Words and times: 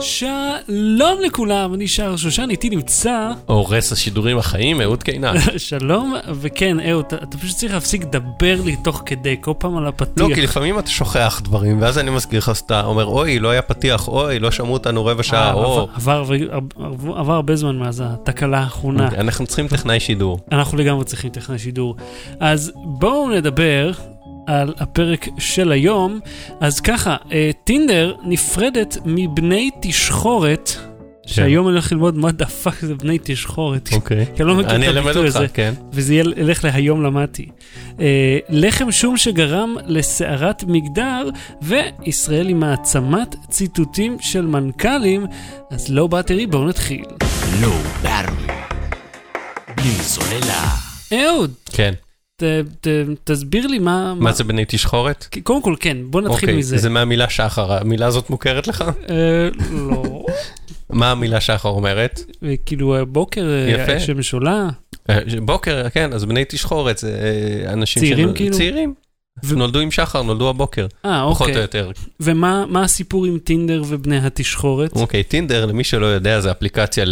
שלום 0.00 1.18
לכולם, 1.26 1.74
אני 1.74 1.88
שר 1.88 2.16
שושן, 2.16 2.50
איתי 2.50 2.70
נמצא... 2.70 3.30
הורס 3.46 3.92
השידורים 3.92 4.38
החיים, 4.38 4.80
אהוד 4.80 5.02
קינן. 5.02 5.34
שלום, 5.56 6.14
וכן, 6.34 6.76
אהוד, 6.80 7.04
אתה, 7.04 7.38
פשוט 7.38 7.56
צריך 7.56 7.72
להפסיק 7.72 8.04
לדבר 8.04 8.60
לי 8.64 8.76
תוך 8.84 9.02
כדי, 9.06 9.36
כל 9.40 9.52
פעם 9.58 9.76
על 9.76 9.86
הפתיח. 9.86 10.28
לא, 10.28 10.34
כי 10.34 10.40
לפעמים 10.40 10.78
אתה 10.78 10.90
שוכח 10.90 11.40
דברים, 11.44 11.82
ואז 11.82 11.98
אני 11.98 12.10
מזכיר 12.10 12.38
לך, 12.38 12.48
אז 12.48 12.58
אתה 12.58 12.84
אומר, 12.84 13.04
אוי, 13.04 13.38
לא 13.38 13.48
היה 13.48 13.62
פתיח, 13.62 14.08
אוי, 14.08 14.38
לא 14.38 14.50
שמעו 14.50 14.72
אותנו 14.72 15.04
רבע 15.04 15.22
שעה, 15.22 15.48
אה, 15.48 15.52
או... 15.52 15.88
עבר 17.16 17.32
הרבה 17.32 17.56
זמן 17.56 17.78
מאז 17.78 18.02
התקלה 18.06 18.58
האחרונה. 18.58 19.08
אנחנו 19.08 19.46
צריכים 19.46 19.68
טכנאי 19.68 20.00
שידור. 20.00 20.38
אנחנו 20.52 20.78
לגמרי 20.78 21.04
צריכים 21.04 21.30
טכנאי 21.30 21.58
שידור. 21.58 21.96
אז 22.40 22.72
בואו 22.76 23.30
נדבר 23.30 23.92
על 24.50 24.74
הפרק 24.78 25.28
של 25.38 25.72
היום. 25.72 26.20
אז 26.60 26.80
ככה, 26.80 27.16
אה, 27.32 27.50
טינדר 27.64 28.14
נפרדת 28.22 28.98
מבני 29.04 29.70
תשחורת, 29.82 30.70
שהיום 31.26 31.66
אני 31.66 31.72
הולך 31.72 31.92
ללמוד 31.92 32.16
מה 32.16 32.32
דפק 32.32 32.80
זה 32.80 32.94
בני 32.94 33.18
תשחורת. 33.22 33.88
אוקיי. 33.92 34.26
כי 34.36 34.42
אני 34.42 34.48
לא 34.48 34.54
מכיר 34.54 34.74
אני 34.74 34.88
את 34.88 34.92
אלמד 34.92 35.06
הביטוי 35.06 35.26
אותך, 35.26 35.36
הזה. 35.36 35.48
כן. 35.48 35.74
וזה 35.92 36.14
ילך 36.14 36.64
להיום 36.64 37.02
למדתי. 37.02 37.48
אה, 38.00 38.38
לחם 38.48 38.90
שום 38.92 39.16
שגרם 39.16 39.76
לסערת 39.86 40.64
מגדר, 40.66 41.28
וישראל 41.62 42.48
עם 42.48 42.60
מעצמת 42.60 43.36
ציטוטים 43.50 44.16
של 44.20 44.46
מנכ"לים, 44.46 45.26
אז 45.70 45.88
לא 45.88 46.06
באטרי, 46.06 46.46
בואו 46.46 46.68
נתחיל. 46.68 47.04
לא 47.62 47.72
בארווי. 48.02 48.46
בלי 49.76 49.90
סוללה. 49.90 50.68
אהוד, 51.12 51.54
כן. 51.72 51.94
ת, 52.42 52.44
ת, 52.80 52.88
תסביר 53.24 53.66
לי 53.66 53.78
מה... 53.78 54.14
מה 54.14 54.32
זה 54.32 54.44
בני 54.44 54.64
תשחורת? 54.68 55.26
קודם 55.42 55.62
כל, 55.62 55.74
כן, 55.80 55.96
בוא 56.04 56.20
נתחיל 56.20 56.48
אוקיי, 56.48 56.56
מזה. 56.58 56.78
זה 56.78 56.88
מהמילה 56.90 57.30
שחר, 57.30 57.72
המילה 57.72 58.06
הזאת 58.06 58.30
מוכרת 58.30 58.68
לך? 58.68 58.84
אה, 59.10 59.48
לא. 59.70 60.24
מה 60.90 61.10
המילה 61.10 61.40
שחר 61.40 61.68
אומרת? 61.68 62.20
אה, 62.44 62.54
כאילו, 62.66 62.96
בוקר, 63.08 63.46
יפה. 63.68 64.00
שמש 64.00 64.34
עולה. 64.34 64.68
אה, 65.10 65.18
בוקר, 65.42 65.88
כן, 65.90 66.12
אז 66.12 66.24
בני 66.24 66.44
תשחורת 66.48 66.98
זה 66.98 67.18
אה, 67.66 67.72
אנשים... 67.72 68.02
צעירים 68.02 68.28
שנול- 68.28 68.36
כאילו? 68.36 68.56
צעירים. 68.56 68.94
ו- 69.44 69.54
נולדו 69.56 69.80
עם 69.80 69.90
שחר, 69.90 70.22
נולדו 70.22 70.48
הבוקר, 70.48 70.86
אה, 71.04 71.26
פחות 71.30 71.40
או 71.48 71.52
אוקיי. 71.52 71.62
יותר. 71.62 71.90
ומה 72.20 72.64
מה 72.68 72.84
הסיפור 72.84 73.24
עם 73.26 73.38
טינדר 73.38 73.82
ובני 73.88 74.18
התשחורת? 74.18 74.92
אוקיי, 74.96 75.22
טינדר, 75.22 75.66
למי 75.66 75.84
שלא 75.84 76.06
יודע, 76.06 76.40
זה 76.40 76.50
אפליקציה 76.50 77.04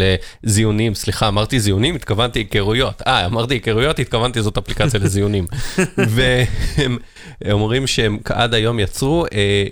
לזיונים. 0.44 0.94
סליחה, 0.94 1.28
אמרתי 1.28 1.60
זיונים, 1.60 1.94
התכוונתי 1.94 2.38
היכרויות. 2.38 3.02
אה, 3.06 3.26
אמרתי 3.26 3.54
היכרויות, 3.54 3.98
התכוונתי 3.98 4.42
זאת 4.42 4.58
אפליקציה 4.58 5.00
לזיונים. 5.00 5.46
והם 5.98 6.98
אומרים 7.50 7.86
שהם 7.86 8.18
עד 8.24 8.54
היום 8.54 8.80
יצרו 8.80 9.24
אה, 9.24 9.64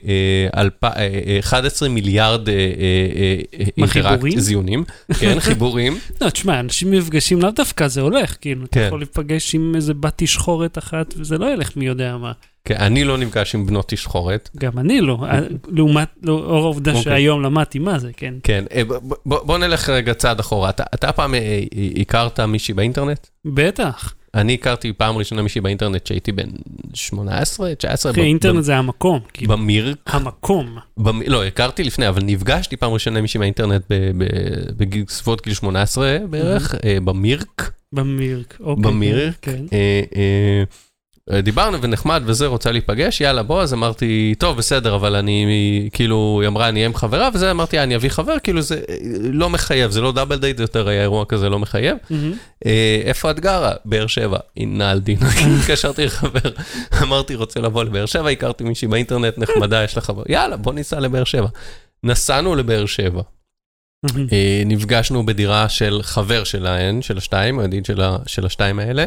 אה, 0.54 0.62
אלפ- 0.62 0.84
אה, 0.84 0.91
אה, 1.26 1.38
11 1.41 1.88
מיליארד 1.88 2.48
אה, 2.48 2.54
אה, 2.54 2.60
אה, 3.60 3.64
אינטראקט-? 3.78 4.38
זיונים. 4.38 4.84
כן, 5.20 5.41
חיבורים. 5.41 5.98
לא, 6.20 6.30
תשמע, 6.30 6.60
אנשים 6.60 6.94
נפגשים 6.94 7.42
לאו 7.42 7.50
דווקא, 7.50 7.88
זה 7.88 8.00
הולך, 8.00 8.36
כאילו, 8.41 8.64
אתה 8.64 8.74
כן. 8.80 8.84
יכול 8.86 9.00
להיפגש 9.00 9.54
עם 9.54 9.72
איזה 9.76 9.94
בת 9.94 10.12
תשחורת 10.16 10.78
אחת, 10.78 11.14
וזה 11.16 11.38
לא 11.38 11.52
ילך 11.52 11.76
מי 11.76 11.86
יודע 11.86 12.16
מה. 12.16 12.32
כן, 12.64 12.75
אני 12.78 13.05
לא 13.05 13.19
נפגש 13.19 13.55
עם 13.55 13.66
בנות 13.66 13.89
תשחורת. 13.89 14.50
גם 14.56 14.78
אני 14.78 15.00
לא, 15.00 15.19
אה, 15.25 15.41
לעומת, 15.69 16.08
לאור 16.22 16.56
העובדה 16.64 16.91
אוקיי. 16.91 17.03
שהיום 17.05 17.42
למדתי 17.42 17.78
מה 17.78 17.98
זה, 17.98 18.11
כן. 18.16 18.34
כן, 18.42 18.64
אה, 18.75 18.83
בוא 18.84 19.16
בוא 19.44 19.58
נלך 19.58 19.88
רגע 19.88 20.14
צעד 20.14 20.41
אחורה. 20.41 20.70
אתה- 20.70 20.84
אתה 20.94 21.12
פעם 21.12 21.34
אה, 21.34 21.61
הכרת 22.00 22.41
מישהי 22.41 22.75
באינטרנט? 22.75 23.27
בטח. 23.44 24.14
אני 24.34 24.55
הכרתי 24.55 24.92
פעם 24.92 25.16
ראשונה 25.16 25.42
מישהי 25.42 25.61
באינטרנט 25.61 26.06
שהייתי 26.06 26.33
בן 26.33 26.48
18, 26.94 27.75
19. 27.75 28.12
אחי, 28.12 28.20
אינטרנט 28.20 28.64
זה 28.64 28.77
המקום, 28.77 29.20
כאילו, 29.33 29.53
במירק. 29.53 29.97
המקום. 30.06 30.77
במ... 30.97 31.22
לא, 31.27 31.44
הכרתי 31.44 31.84
לפני, 31.84 32.08
אבל 32.08 32.22
נפגשתי 32.25 32.77
פעם 32.77 32.92
ראשונה 32.92 33.20
מישהי 33.20 33.38
מהאינטרנט 33.38 33.83
ב- 33.91 34.10
ב- 34.19 34.27
בגיל 34.77 35.05
סביבות 35.08 35.42
גיל 35.44 35.55
18 35.55 36.19
בערך, 36.31 36.75
במירק, 37.05 37.70
במירק, 37.92 38.56
אוקיי. 38.60 38.83
במירק. 38.84 39.34
כן. 39.42 39.64
דיברנו 41.42 41.82
ונחמד 41.82 42.22
וזה, 42.26 42.47
רוצה 42.47 42.72
להיפגש, 42.72 43.20
יאללה 43.20 43.42
בוא, 43.42 43.62
אז 43.62 43.75
אמרתי, 43.75 44.34
טוב 44.38 44.56
בסדר, 44.56 44.94
אבל 44.94 45.16
אני, 45.16 45.47
כאילו, 45.92 46.38
היא 46.42 46.48
אמרה, 46.48 46.69
אני 46.69 46.78
אהיה 46.81 46.87
עם 46.87 46.94
חברה, 46.94 47.28
וזה, 47.34 47.50
אמרתי, 47.50 47.78
"אה, 47.78 47.82
אני 47.82 47.97
אביא 47.97 48.10
חבר, 48.10 48.37
כאילו 48.42 48.62
זה 48.62 48.81
לא 49.32 49.50
מחייב, 49.50 49.91
זה 49.91 50.00
לא 50.00 50.12
דאבל 50.12 50.37
דייט, 50.38 50.60
יותר 50.60 50.88
היה 50.88 51.03
אירוע 51.03 51.25
כזה 51.25 51.48
לא 51.48 51.59
מחייב. 51.59 51.97
אה, 52.66 53.00
איפה 53.04 53.31
את 53.31 53.41
גרה? 53.41 53.72
באר 53.84 54.06
שבע. 54.06 54.38
נעלתי, 54.56 55.16
התקשרתי 55.60 56.04
לחבר, 56.04 56.50
אמרתי, 57.03 57.34
רוצה 57.34 57.60
לבוא 57.60 57.84
לבאר 57.84 58.06
שבע, 58.06 58.28
הכרתי 58.31 58.64
מישהי 58.64 58.88
באינטרנט, 58.88 59.38
נחמדה, 59.38 59.84
יש 59.84 59.97
לך 59.98 60.04
חבר, 60.04 60.22
יאללה, 60.28 60.56
בוא 60.56 60.72
ניסע 60.72 61.00
לבאר 61.00 61.25
שבע. 61.25 61.48
נסענו 62.04 62.54
לבאר 62.56 62.87
שבע, 62.87 63.22
נפגשנו 64.67 65.27
בדירה 65.27 65.69
של 65.69 66.00
חבר 66.03 66.44
שלהן, 66.44 67.03
של 67.03 67.17
השתיים, 67.19 67.59
הידיד 67.59 67.84
של 67.84 68.00
ה- 68.00 68.17
של 68.27 68.47
השתיים 68.47 68.78
האלה. 68.78 69.05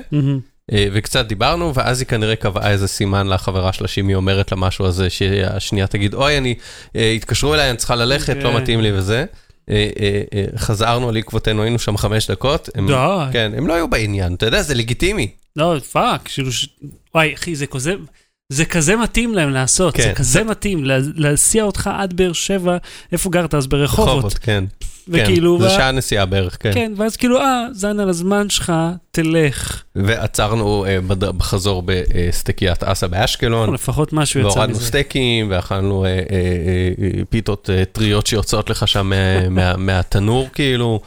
אה, 0.71 0.87
וקצת 0.93 1.25
דיברנו, 1.25 1.75
ואז 1.75 1.99
היא 1.99 2.07
כנראה 2.07 2.35
קבעה 2.35 2.71
איזה 2.71 2.87
סימן 2.87 3.27
לחברה 3.27 3.73
שלה, 3.73 3.87
שאם 3.87 4.07
היא 4.07 4.15
אומרת 4.15 4.51
לה 4.51 4.57
משהו 4.57 4.85
הזה, 4.85 5.09
שהשנייה 5.09 5.87
תגיד, 5.87 6.13
אוי, 6.13 6.37
אני, 6.37 6.55
אה, 6.95 7.11
התקשרו 7.11 7.53
אליי, 7.53 7.69
אני 7.69 7.77
צריכה 7.77 7.95
ללכת, 7.95 8.35
לא 8.43 8.49
כן. 8.49 8.55
מתאים 8.57 8.81
לי 8.81 8.91
וזה. 8.93 9.25
חזרנו 10.57 11.09
על 11.09 11.17
עקבותינו, 11.17 11.61
היינו 11.63 11.79
שם 11.79 11.97
חמש 11.97 12.31
דקות. 12.31 12.69
הם-. 12.75 12.87
כן, 13.33 13.51
הם 13.57 13.67
לא 13.67 13.73
היו 13.73 13.87
בעניין, 13.89 14.33
אתה 14.33 14.45
יודע, 14.45 14.61
זה 14.61 14.75
לגיטימי. 14.75 15.27
לא, 15.55 15.75
fuck, 15.91 16.21
כאילו, 16.33 16.51
ש- 16.51 16.67
וואי, 17.15 17.33
אחי, 17.33 17.55
זה 17.55 17.67
כזה, 17.67 17.93
זה 18.53 18.65
כזה 18.65 18.95
מתאים 18.95 19.33
להם 19.35 19.49
לעשות, 19.49 19.95
כן. 19.95 20.03
זה 20.03 20.13
כזה 20.13 20.43
מתאים, 20.43 20.83
לה- 20.85 20.97
להסיע 21.15 21.63
אותך 21.63 21.89
עד 21.93 22.13
באר 22.13 22.33
שבע, 22.33 22.77
איפה 23.11 23.29
גרת 23.29 23.53
אז? 23.55 23.67
ברחובות. 23.67 24.33
כן. 24.33 24.63
וכאילו, 25.07 25.55
כן, 25.57 25.63
זה 25.63 25.69
וה- 25.69 25.75
שעה 25.77 25.91
נסיעה 25.91 26.25
בערך, 26.25 26.57
כן. 26.59 26.71
כן, 26.73 26.91
ואז 26.97 27.15
כאילו, 27.15 27.37
אה, 27.41 27.65
זין 27.73 27.99
על 27.99 28.09
הזמן 28.09 28.49
שלך, 28.49 28.73
תלך. 29.11 29.83
ועצרנו 29.95 30.85
אה, 30.85 30.97
בחזור 31.37 31.83
בסטקיית 31.85 32.83
אסה 32.83 33.07
באשקלון, 33.07 33.73
לפחות 33.73 34.13
משהו 34.13 34.39
יצא 34.39 34.47
והורדנו 34.49 34.75
מזה. 34.75 34.85
סטייקים, 34.85 35.47
ואכלנו 35.51 36.05
אה, 36.05 36.09
אה, 36.09 36.15
אה, 36.19 37.25
פיתות 37.29 37.69
אה, 37.69 37.83
טריות 37.85 38.27
שיוצאות 38.27 38.69
לך 38.69 38.87
שם 38.87 39.07
מה- 39.09 39.49
מה- 39.49 39.77
מהתנור, 39.77 40.49
כאילו. 40.53 40.99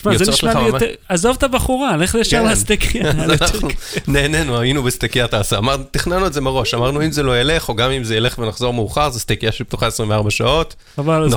תשמע, 0.00 0.18
זה 0.18 0.30
נשמע 0.30 0.54
לי 0.54 0.66
יותר, 0.66 0.86
עזוב 1.08 1.36
את 1.38 1.42
הבחורה, 1.42 1.96
לך 1.96 2.14
לשם 2.14 2.44
כן. 2.78 3.06
אנחנו 3.30 3.68
נהנינו, 4.08 4.60
היינו 4.60 4.82
בסטקיית 4.82 5.34
אסה. 5.34 5.58
אמרנו, 5.58 5.84
תכננו 5.90 6.26
את 6.26 6.32
זה 6.32 6.40
מראש, 6.40 6.74
אמרנו 6.74 7.04
אם 7.04 7.12
זה 7.12 7.22
לא 7.22 7.40
ילך, 7.40 7.68
או 7.68 7.74
גם 7.76 7.90
אם 7.90 8.04
זה 8.04 8.16
ילך 8.16 8.38
ונחזור 8.38 8.74
מאוחר, 8.74 9.10
זה 9.10 9.20
סטייקייה 9.20 9.52
שפתוחה 9.52 9.86
24 9.86 10.30
שעות. 10.30 10.76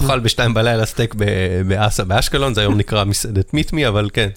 נאכל 0.02 0.20
בשתיים 0.20 0.54
בלילה 0.54 0.86
סטייק 0.86 1.16
ב- 1.18 1.62
באסה 1.68 2.04
באשקלון, 2.04 2.54
זה 2.54 2.62
היום 2.62 2.78
נקרא 2.78 3.04
מסעדת 3.04 3.54
מיטמי, 3.54 3.88
אבל 3.88 4.10
כן, 4.14 4.30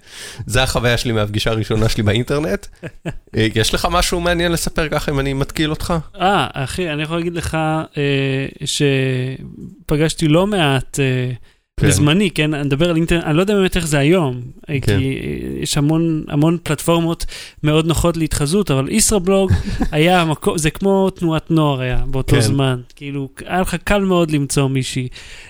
זה 0.46 0.62
החוויה 0.62 0.96
שלי 0.96 1.12
מהפגישה 1.12 1.50
הראשונה 1.50 1.88
שלי 1.88 2.02
באינטרנט. 2.02 2.66
אה, 3.36 3.46
יש 3.54 3.74
לך 3.74 3.88
משהו 3.90 4.20
מעניין 4.20 4.52
לספר 4.52 4.88
ככה 4.88 5.10
אם 5.12 5.20
אני 5.20 5.32
מתקיל 5.32 5.70
אותך? 5.70 5.94
אה, 6.20 6.46
אחי, 6.52 6.90
אני 6.90 7.02
יכול 7.02 7.16
להגיד 7.16 7.34
לך 7.34 7.54
אה, 7.96 8.46
שפגשתי 8.64 10.28
לא 10.28 10.46
מעט 10.46 11.00
אה. 11.00 11.32
בזמני, 11.80 12.30
כן? 12.30 12.54
אני 12.54 12.62
מדבר 12.62 12.90
על 12.90 12.96
אינטרנט, 12.96 13.24
אני 13.24 13.36
לא 13.36 13.40
יודע 13.40 13.54
באמת 13.54 13.76
איך 13.76 13.86
זה 13.86 13.98
היום, 13.98 14.40
כן. 14.66 14.78
כי 14.80 15.18
יש 15.60 15.78
המון, 15.78 16.24
המון 16.28 16.58
פלטפורמות 16.62 17.26
מאוד 17.62 17.86
נוחות 17.86 18.16
להתחזות, 18.16 18.70
אבל 18.70 18.88
ישראבלוג 18.90 19.52
היה 19.92 20.20
המקום, 20.20 20.58
זה 20.58 20.70
כמו 20.70 21.10
תנועת 21.10 21.50
נוער 21.50 21.80
היה 21.80 21.98
באותו 22.06 22.36
כן. 22.36 22.40
זמן. 22.40 22.80
כאילו, 22.96 23.28
היה 23.46 23.60
לך 23.60 23.76
קל 23.84 23.98
מאוד 23.98 24.30
למצוא 24.30 24.68
מישהי, 24.68 25.08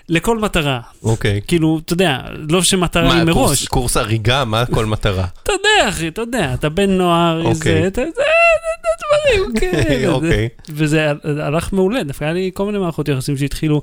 לכל 0.08 0.38
מטרה. 0.38 0.80
אוקיי. 1.02 1.40
כאילו, 1.46 1.80
אתה 1.84 1.92
יודע, 1.92 2.18
לא 2.48 2.62
שמטרה 2.62 3.08
מה, 3.08 3.14
היא 3.14 3.24
מראש. 3.24 3.68
קורס 3.68 3.96
הריגה, 3.96 4.44
מה 4.44 4.66
כל 4.66 4.86
מטרה? 4.86 5.26
אתה 5.42 5.52
יודע, 5.52 5.88
אחי, 5.88 6.08
אתה 6.08 6.20
יודע, 6.20 6.54
אתה 6.54 6.68
בן 6.68 6.90
נוער, 6.90 7.42
אוקיי. 7.44 7.82
זה, 7.82 7.88
זה 7.94 8.04
דברים, 9.06 9.52
כן. 9.60 10.08
אוקיי. 10.08 10.48
וזה 10.70 11.12
הלך 11.24 11.72
מעולה, 11.72 12.02
דווקא 12.02 12.24
היה 12.24 12.32
לי 12.32 12.50
כל 12.54 12.66
מיני 12.66 12.78
מערכות 12.78 13.08
יחסים 13.08 13.36
שהתחילו 13.36 13.82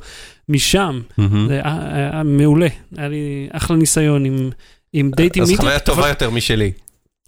משם. 0.50 1.02
זה 1.48 1.62
היה, 1.64 1.80
היה 1.94 2.24
מעולה, 2.24 2.68
היה 2.98 3.07
לי 3.07 3.48
אחלה 3.51 3.78
ניסיון 3.78 4.25
עם, 4.25 4.50
עם 4.94 5.12
דייטים 5.16 5.44
אז 5.44 5.54
חוויה 5.57 5.80
טובה 5.80 6.10
יותר 6.10 6.30
משלי. 6.30 6.72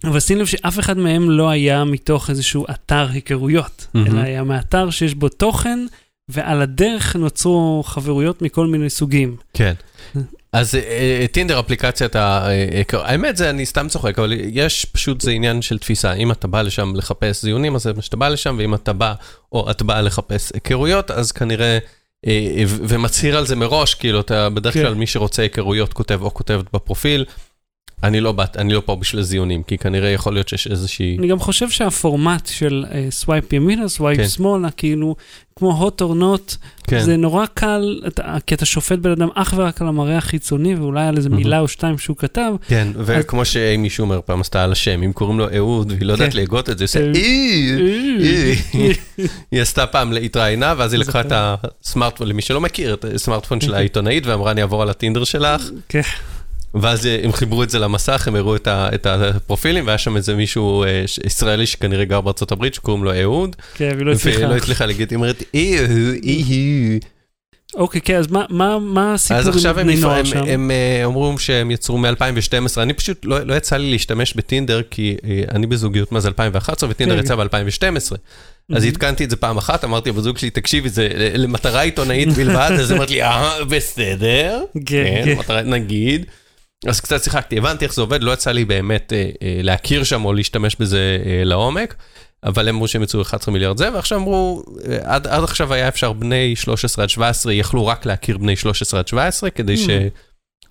אבל 0.04 0.20
שים 0.20 0.38
לב 0.38 0.46
שאף 0.46 0.78
אחד 0.78 0.98
מהם 0.98 1.30
לא 1.30 1.50
היה 1.50 1.84
מתוך 1.84 2.30
איזשהו 2.30 2.66
אתר 2.70 3.08
היכרויות. 3.10 3.86
אלא 3.96 4.20
היה 4.20 4.44
מאתר 4.44 4.90
שיש 4.90 5.14
בו 5.14 5.28
תוכן, 5.28 5.78
ועל 6.28 6.62
הדרך 6.62 7.16
נוצרו 7.16 7.82
חברויות 7.86 8.42
מכל 8.42 8.66
מיני 8.66 8.90
סוגים. 8.90 9.36
כן. 9.54 9.74
אז 10.52 10.74
אה, 10.74 10.80
אה, 10.80 11.26
טינדר 11.32 11.60
אפליקציית 11.60 12.16
ה... 12.16 12.48
אה, 12.48 12.82
אה, 12.94 13.10
האמת 13.10 13.36
זה 13.36 13.50
אני 13.50 13.66
סתם 13.66 13.88
צוחק, 13.88 14.18
אבל 14.18 14.32
יש 14.52 14.84
פשוט 14.84 15.20
זה 15.20 15.30
עניין 15.30 15.62
של 15.62 15.78
תפיסה. 15.78 16.12
אם 16.12 16.32
אתה 16.32 16.46
בא 16.46 16.62
לשם 16.62 16.92
לחפש 16.96 17.42
זיונים, 17.42 17.74
אז 17.74 17.82
זה 17.82 17.92
מה 17.92 18.02
שאתה 18.02 18.16
בא 18.16 18.28
לשם, 18.28 18.56
ואם 18.58 18.74
אתה 18.74 18.92
בא, 18.92 19.14
או 19.52 19.70
את 19.70 19.82
באה 19.82 20.02
לחפש 20.02 20.52
היכרויות, 20.54 21.10
אז 21.10 21.32
כנראה... 21.32 21.78
אה, 22.26 22.64
ו- 22.66 22.76
ומצהיר 22.88 23.38
על 23.38 23.46
זה 23.46 23.56
מראש, 23.56 23.94
כאילו, 23.94 24.20
אתה 24.20 24.50
בדרך 24.50 24.74
כן. 24.74 24.82
כלל 24.82 24.94
מי 24.94 25.06
שרוצה 25.06 25.42
היכרויות 25.42 25.92
כותב 25.92 26.22
או 26.22 26.34
כותבת 26.34 26.64
בפרופיל. 26.72 27.24
אני 28.02 28.20
לא 28.20 28.32
באת, 28.32 28.56
אני 28.56 28.72
לא 28.74 28.82
פה 28.84 28.96
בשביל 28.96 29.22
זיונים, 29.22 29.62
כי 29.62 29.78
כנראה 29.78 30.08
יכול 30.10 30.32
להיות 30.32 30.48
שיש 30.48 30.66
איזושהי... 30.66 31.16
אני 31.18 31.28
גם 31.28 31.38
חושב 31.38 31.70
שהפורמט 31.70 32.46
של 32.46 32.84
swipe 33.10 33.52
ימינה, 33.52 33.88
swipe 33.88 34.18
כן. 34.18 34.28
שמאלה, 34.28 34.70
כאילו, 34.70 35.16
כמו 35.56 35.88
hot 35.88 36.00
or 36.02 36.14
not, 36.22 36.56
כן. 36.86 37.00
זה 37.00 37.16
נורא 37.16 37.46
קל, 37.54 38.00
אתה- 38.06 38.36
כי 38.46 38.54
אתה 38.54 38.66
שופט 38.66 38.98
בן 38.98 39.10
אדם 39.10 39.28
אך 39.34 39.54
ורק 39.56 39.82
על 39.82 39.88
המראה 39.88 40.16
החיצוני, 40.18 40.74
ואולי 40.74 41.06
על 41.06 41.16
איזה. 41.16 41.28
מילה 41.28 41.60
או 41.60 41.68
שתיים 41.68 41.98
שהוא 41.98 42.16
כתב. 42.16 42.52
כן, 42.68 42.88
וכמו 42.96 43.44
שאיימי 43.44 43.90
שומר 43.90 44.20
פעם 44.24 44.40
עשתה 44.40 44.64
על 44.64 44.72
השם, 44.72 45.02
אם 45.02 45.12
קוראים 45.12 45.38
לו 45.38 45.46
אהוד 45.56 45.90
והיא 45.92 46.02
לא 46.06 46.12
יודעת 46.12 46.32
כן. 46.32 46.38
להגות 46.38 46.70
את 46.70 46.78
זה, 46.78 46.84
היא 46.94 47.00
אה, 47.02 47.08
עושה 47.08 47.20
אי. 48.74 49.26
היא 49.52 49.62
עשתה 49.62 49.86
פעם, 49.86 50.12
התראיינה, 50.22 50.74
ואז 50.78 50.92
היא 50.92 51.00
לקחה 51.00 51.20
את. 51.20 51.32
הסמארטפון, 51.32 52.28
למי 52.28 52.42
שלא 52.42 52.60
מכיר, 52.60 52.94
את 52.94 53.04
הסמארטפון 53.14 53.60
של 53.60 53.74
העיתונאית, 53.74 54.26
ואמרה, 54.26 54.50
אני 54.50 54.62
אעבור 54.62 54.82
על 54.82 54.90
הטינדר 54.90 55.24
שלך, 55.24 55.70
כן. 55.88 56.00
ואז 56.82 57.06
אה, 57.06 57.18
הם 57.22 57.32
חיברו 57.32 57.62
את 57.62 57.70
זה 57.70 57.78
למסך, 57.78 58.28
הם 58.28 58.34
הראו 58.36 58.56
את 58.56 58.66
ה- 58.66 58.88
את 58.94 59.06
הפרופילים, 59.06 59.86
והיה 59.86 59.98
שם 59.98 60.16
איזה 60.16 60.34
מישהו 60.34 60.84
אה, 60.84 61.02
ישראלי 61.26 61.66
שכנראה 61.66 62.04
גר 62.04 62.20
בארצות 62.20 62.52
הברית, 62.52 62.74
שקוראים 62.74 63.04
לו 63.04 63.12
אהוד, 63.22 63.56
כן, 63.74 63.90
והיא 63.94 64.06
לא 64.06 64.12
הצליחה. 64.12 64.46
ולא 64.46 64.56
הצליחה 64.56 64.86
להגיד, 64.86 65.10
היא 65.10 65.16
אומרת, 65.16 65.42
אהוד, 65.54 65.90
אהוד. 66.24 67.04
אוקיי, 67.74 68.00
כן, 68.00 68.16
אז 68.16 68.26
מה- 68.30 68.44
מה 68.50 68.78
מה 68.78 69.14
הסיפור 69.14 69.36
אז 69.36 69.48
עכשיו 69.48 69.80
הם, 69.80 69.88
הם? 69.88 70.24
הם 70.48 70.70
אה, 70.70 71.04
אמרו 71.04 71.38
שהם 71.38 71.70
יצרו 71.70 71.98
מ-2012, 71.98 72.12
אני 72.78 72.92
פשוט, 72.94 73.24
לא, 73.24 73.40
לא 73.40 73.54
יצא 73.54 73.76
לי 73.76 73.90
להשתמש 73.90 74.34
בטינדר, 74.34 74.80
כי 74.90 75.16
אה, 75.24 75.42
אני 75.54 75.66
בזוגיות 75.66 76.12
מאז 76.12 76.26
2011, 76.26 76.90
וטינדר 76.90 77.14
כן. 77.16 77.20
יצא 77.24 77.34
ב-2012. 77.34 78.16
אז 78.74 78.84
Mhm. 78.84 78.86
עדכנתי 78.86 79.24
את 79.24 79.30
זה 79.30 79.36
פעם 79.36 79.56
אחת, 79.58 79.84
אמרתי 79.84 80.10
לבזוג 80.10 80.38
שלי, 80.38 80.50
תקשיבי, 80.50 80.88
זה 80.88 81.08
אה, 81.16 81.30
למטרה 81.34 81.80
עיתונאית 81.82 82.28
בלבד, 82.28 82.70
אז 82.80 82.92
אמרת 82.92 83.10
לי, 83.10 83.22
אה, 83.22 83.64
בסדר, 83.64 84.62
כן, 84.74 84.82
כן, 84.86 85.22
כן. 85.24 85.38
מטרה, 85.38 85.62
נגיד. 85.62 86.26
אז 86.84 87.00
קצת 87.00 87.24
שיחקתי, 87.24 87.58
הבנתי 87.58 87.84
איך 87.84 87.94
זה 87.94 88.00
עובד, 88.00 88.22
לא 88.22 88.32
יצא 88.32 88.52
לי 88.52 88.64
באמת 88.64 89.12
אה, 89.12 89.30
אה, 89.42 89.60
להכיר 89.62 90.04
שם 90.04 90.24
או 90.24 90.32
להשתמש 90.32 90.76
בזה 90.80 91.18
אה, 91.26 91.44
לעומק, 91.44 91.94
אבל 92.44 92.68
הם 92.68 92.74
אמרו 92.74 92.88
שהם 92.88 93.02
יצאו 93.02 93.22
11 93.22 93.52
מיליארד 93.52 93.76
זה, 93.76 93.92
ועכשיו 93.94 94.18
אמרו, 94.18 94.62
אה, 94.88 94.98
עד, 95.02 95.26
עד 95.26 95.44
עכשיו 95.44 95.72
היה 95.72 95.88
אפשר 95.88 96.12
בני 96.12 96.56
13 96.56 97.02
עד 97.02 97.10
17, 97.10 97.52
יכלו 97.52 97.86
רק 97.86 98.06
להכיר 98.06 98.38
בני 98.38 98.56
13 98.56 99.00
עד 99.00 99.08
17, 99.08 99.50
כדי. 99.50 99.76
ש... 99.76 99.88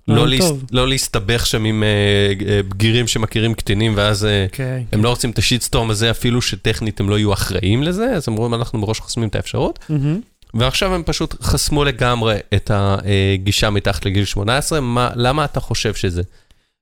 לא, 0.07 0.27
להס... 0.27 0.51
לא 0.71 0.87
להסתבך 0.87 1.45
שם 1.45 1.65
עם 1.65 1.83
אה, 1.83 2.33
אה, 2.47 2.63
בגירים 2.63 3.07
שמכירים 3.07 3.53
קטינים, 3.53 3.93
ואז 3.95 4.25
אה, 4.25 4.45
כן. 4.51 4.83
הם 4.91 5.03
לא 5.03 5.09
רוצים 5.09 5.29
את 5.29 5.37
השיטסטורם 5.37 5.89
הזה, 5.89 6.11
אפילו 6.11 6.41
שטכנית 6.41 6.99
הם 6.99 7.09
לא 7.09 7.17
יהיו 7.17 7.33
אחראים 7.33 7.83
לזה, 7.83 8.05
אז 8.05 8.29
אמרו, 8.29 8.55
אנחנו 8.55 8.79
מראש 8.79 8.99
חוסמים 8.99 9.29
את 9.29 9.35
האפשרות. 9.35 9.79
מהמם. 9.89 10.21
ועכשיו 10.55 10.95
הם 10.95 11.03
פשוט 11.05 11.41
חסמו 11.41 11.83
לגמרי 11.83 12.37
את 12.53 12.71
הגישה 12.73 13.69
מתחת 13.69 14.05
לגיל 14.05 14.25
18, 14.25 14.81
מה, 14.81 15.09
למה 15.15 15.45
אתה 15.45 15.59
חושב 15.59 15.93
שזה? 15.93 16.21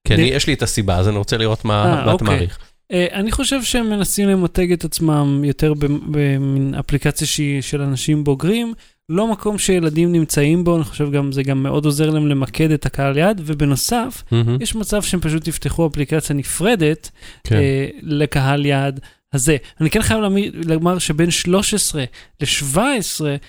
כי 0.07 0.13
אני, 0.13 0.21
יש 0.23 0.47
לי 0.47 0.53
את 0.53 0.61
הסיבה, 0.61 0.97
אז 0.97 1.07
אני 1.07 1.17
רוצה 1.17 1.37
לראות 1.37 1.65
מה, 1.65 1.83
אה, 1.85 1.95
מה 1.95 2.01
אתה 2.01 2.11
אוקיי. 2.11 2.27
מעריך. 2.27 2.57
אה, 2.91 3.07
אני 3.13 3.31
חושב 3.31 3.63
שהם 3.63 3.89
מנסים 3.89 4.29
למותג 4.29 4.71
את 4.71 4.83
עצמם 4.85 5.43
יותר 5.43 5.73
במ- 5.73 5.99
במין 6.11 6.75
אפליקציה 6.79 7.27
שהיא 7.27 7.61
של 7.61 7.81
אנשים 7.81 8.23
בוגרים, 8.23 8.73
לא 9.09 9.31
מקום 9.31 9.57
שילדים 9.57 10.11
נמצאים 10.11 10.63
בו, 10.63 10.75
אני 10.75 10.83
חושב 10.83 11.11
גם 11.11 11.31
זה 11.31 11.43
גם 11.43 11.63
מאוד 11.63 11.85
עוזר 11.85 12.09
להם 12.09 12.27
למקד 12.27 12.71
את 12.71 12.85
הקהל 12.85 13.17
יעד, 13.17 13.41
ובנוסף, 13.45 14.23
מהמם. 14.31 14.57
יש 14.61 14.75
מצב 14.75 15.01
שהם 15.01 15.19
פשוט 15.19 15.47
יפתחו 15.47 15.87
אפליקציה 15.87 16.35
נפרדת 16.35 17.09
כן. 17.43 17.55
אה, 17.55 17.87
לקהל 18.01 18.65
יעד 18.65 18.99
הזה. 19.33 19.57
אני 19.81 19.89
כן 19.89 20.01
חייב 20.01 20.19
לומר 20.65 21.00
שבין 21.00 21.31
13 21.31 22.03
ל-17 22.41 22.77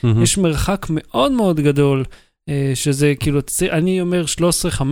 מהמם. 0.03 0.23
יש 0.23 0.39
מרחק 0.39 0.87
מאוד 0.91 1.33
מאוד 1.33 1.61
גדול, 1.61 2.05
אה, 2.49 2.73
שזה 2.75 3.13
כאילו, 3.21 3.41
אני 3.73 4.01
אומר 4.01 4.25
13-15 4.27 4.87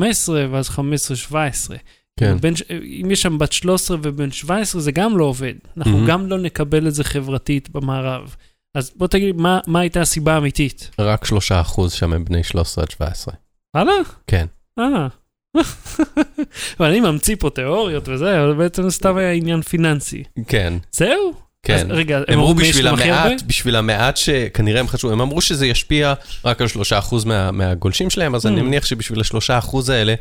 ואז 0.51 0.69
15-17. 0.69 1.75
כן. 2.21 2.37
בין, 2.41 2.57
ש- 2.57 2.63
אם 3.03 3.11
יש 3.11 3.23
שם 3.23 3.39
בת 3.39 3.53
13 3.53 3.97
ובן 4.03 4.31
17 4.31 4.81
זה 4.81 4.93
גם 4.93 5.19
לא 5.19 5.25
עובד. 5.25 5.55
אנחנו 5.77 5.93
מהמם. 5.93 6.07
גם 6.07 6.27
לא 6.27 6.39
נקבל 6.39 6.89
את 6.89 6.95
זה 6.95 7.05
חברתית 7.05 7.71
במערב. 7.71 8.37
אז 8.75 8.93
בוא 8.97 9.07
תגיד, 9.07 9.37
מה, 9.37 9.61
מה 9.67 9.81
הייתה 9.81 10.01
הסיבה 10.01 10.35
האמיתית? 10.35 10.91
רק 10.99 11.25
שלושה 11.25 11.61
אחוז 11.61 11.93
שם 11.93 12.13
הם 12.13 12.25
בני 12.25 12.43
13 12.43 12.85
עד 12.85 12.91
17. 12.91 13.35
וואלה? 13.77 13.93
כן. 14.27 14.47
אה. 14.79 15.07
אבל 16.81 16.89
אני 16.89 17.01
ממציא 17.01 17.37
פה 17.39 17.51
תיאוריות 17.51 18.09
וזה, 18.09 18.43
אבל 18.45 18.55
בעצם 18.55 18.91
סתם 18.91 19.17
היה 19.17 19.33
עניין 19.33 19.63
פיננסי. 19.63 20.23
כן, 20.49 20.75
זהו? 20.93 21.33
כן. 21.63 21.75
אז 21.75 21.87
רגע, 21.91 22.19
הם 22.29 22.39
אמרו 22.39 22.55
בשביל? 22.55 22.87
המעט, 22.89 23.43
בשביל 23.47 23.77
המעט 23.77 24.17
שכנראה 24.17 24.81
הם 24.81 24.89
חשבו, 24.89 25.11
הם 25.11 25.21
אמרו 25.21 25.41
שזה 25.41 25.67
ישפיע 25.67 26.15
רק 26.45 26.61
על 26.61 26.69
שלושה 26.69 26.99
אחוז 26.99 27.25
מה- 27.25 27.51
מהגולשים 27.51 28.11
שלהם, 28.11 28.35
אז 28.35 28.47
Hmm. 28.47 28.49
אני 28.49 28.63
מניח 28.63 28.85
שבשביל 28.85 29.21
השלושה 29.21 29.59
אחוז 29.59 29.89
האלה, 29.91 30.15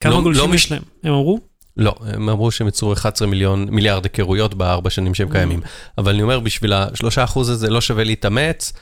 כמה 0.00 0.12
לא- 0.14 0.20
גולשים 0.22 0.50
לא 0.50 0.54
יש 0.54 0.72
להם? 0.72 0.82
הם 1.04 1.12
אמרו? 1.12 1.38
לא, 1.76 1.94
הם 2.06 2.28
אמרו 2.28 2.50
שהם 2.50 2.68
יצרו 2.68 2.92
11 2.92 3.28
מיליון, 3.28 3.66
מיליארד 3.70 4.04
היכרויות 4.04 4.54
בארבע 4.54 4.90
שנים 4.90 5.14
שהם 5.14 5.28
Mm. 5.28 5.32
קיימים. 5.32 5.60
אבל 5.98 6.12
אני 6.14 6.22
אומר, 6.22 6.40
בשביל 6.40 6.72
השלושה 6.72 7.24
אחוז 7.24 7.48
הזה 7.50 7.70
לא 7.70 7.80
שווה 7.80 8.04
להתאמץ, 8.04 8.72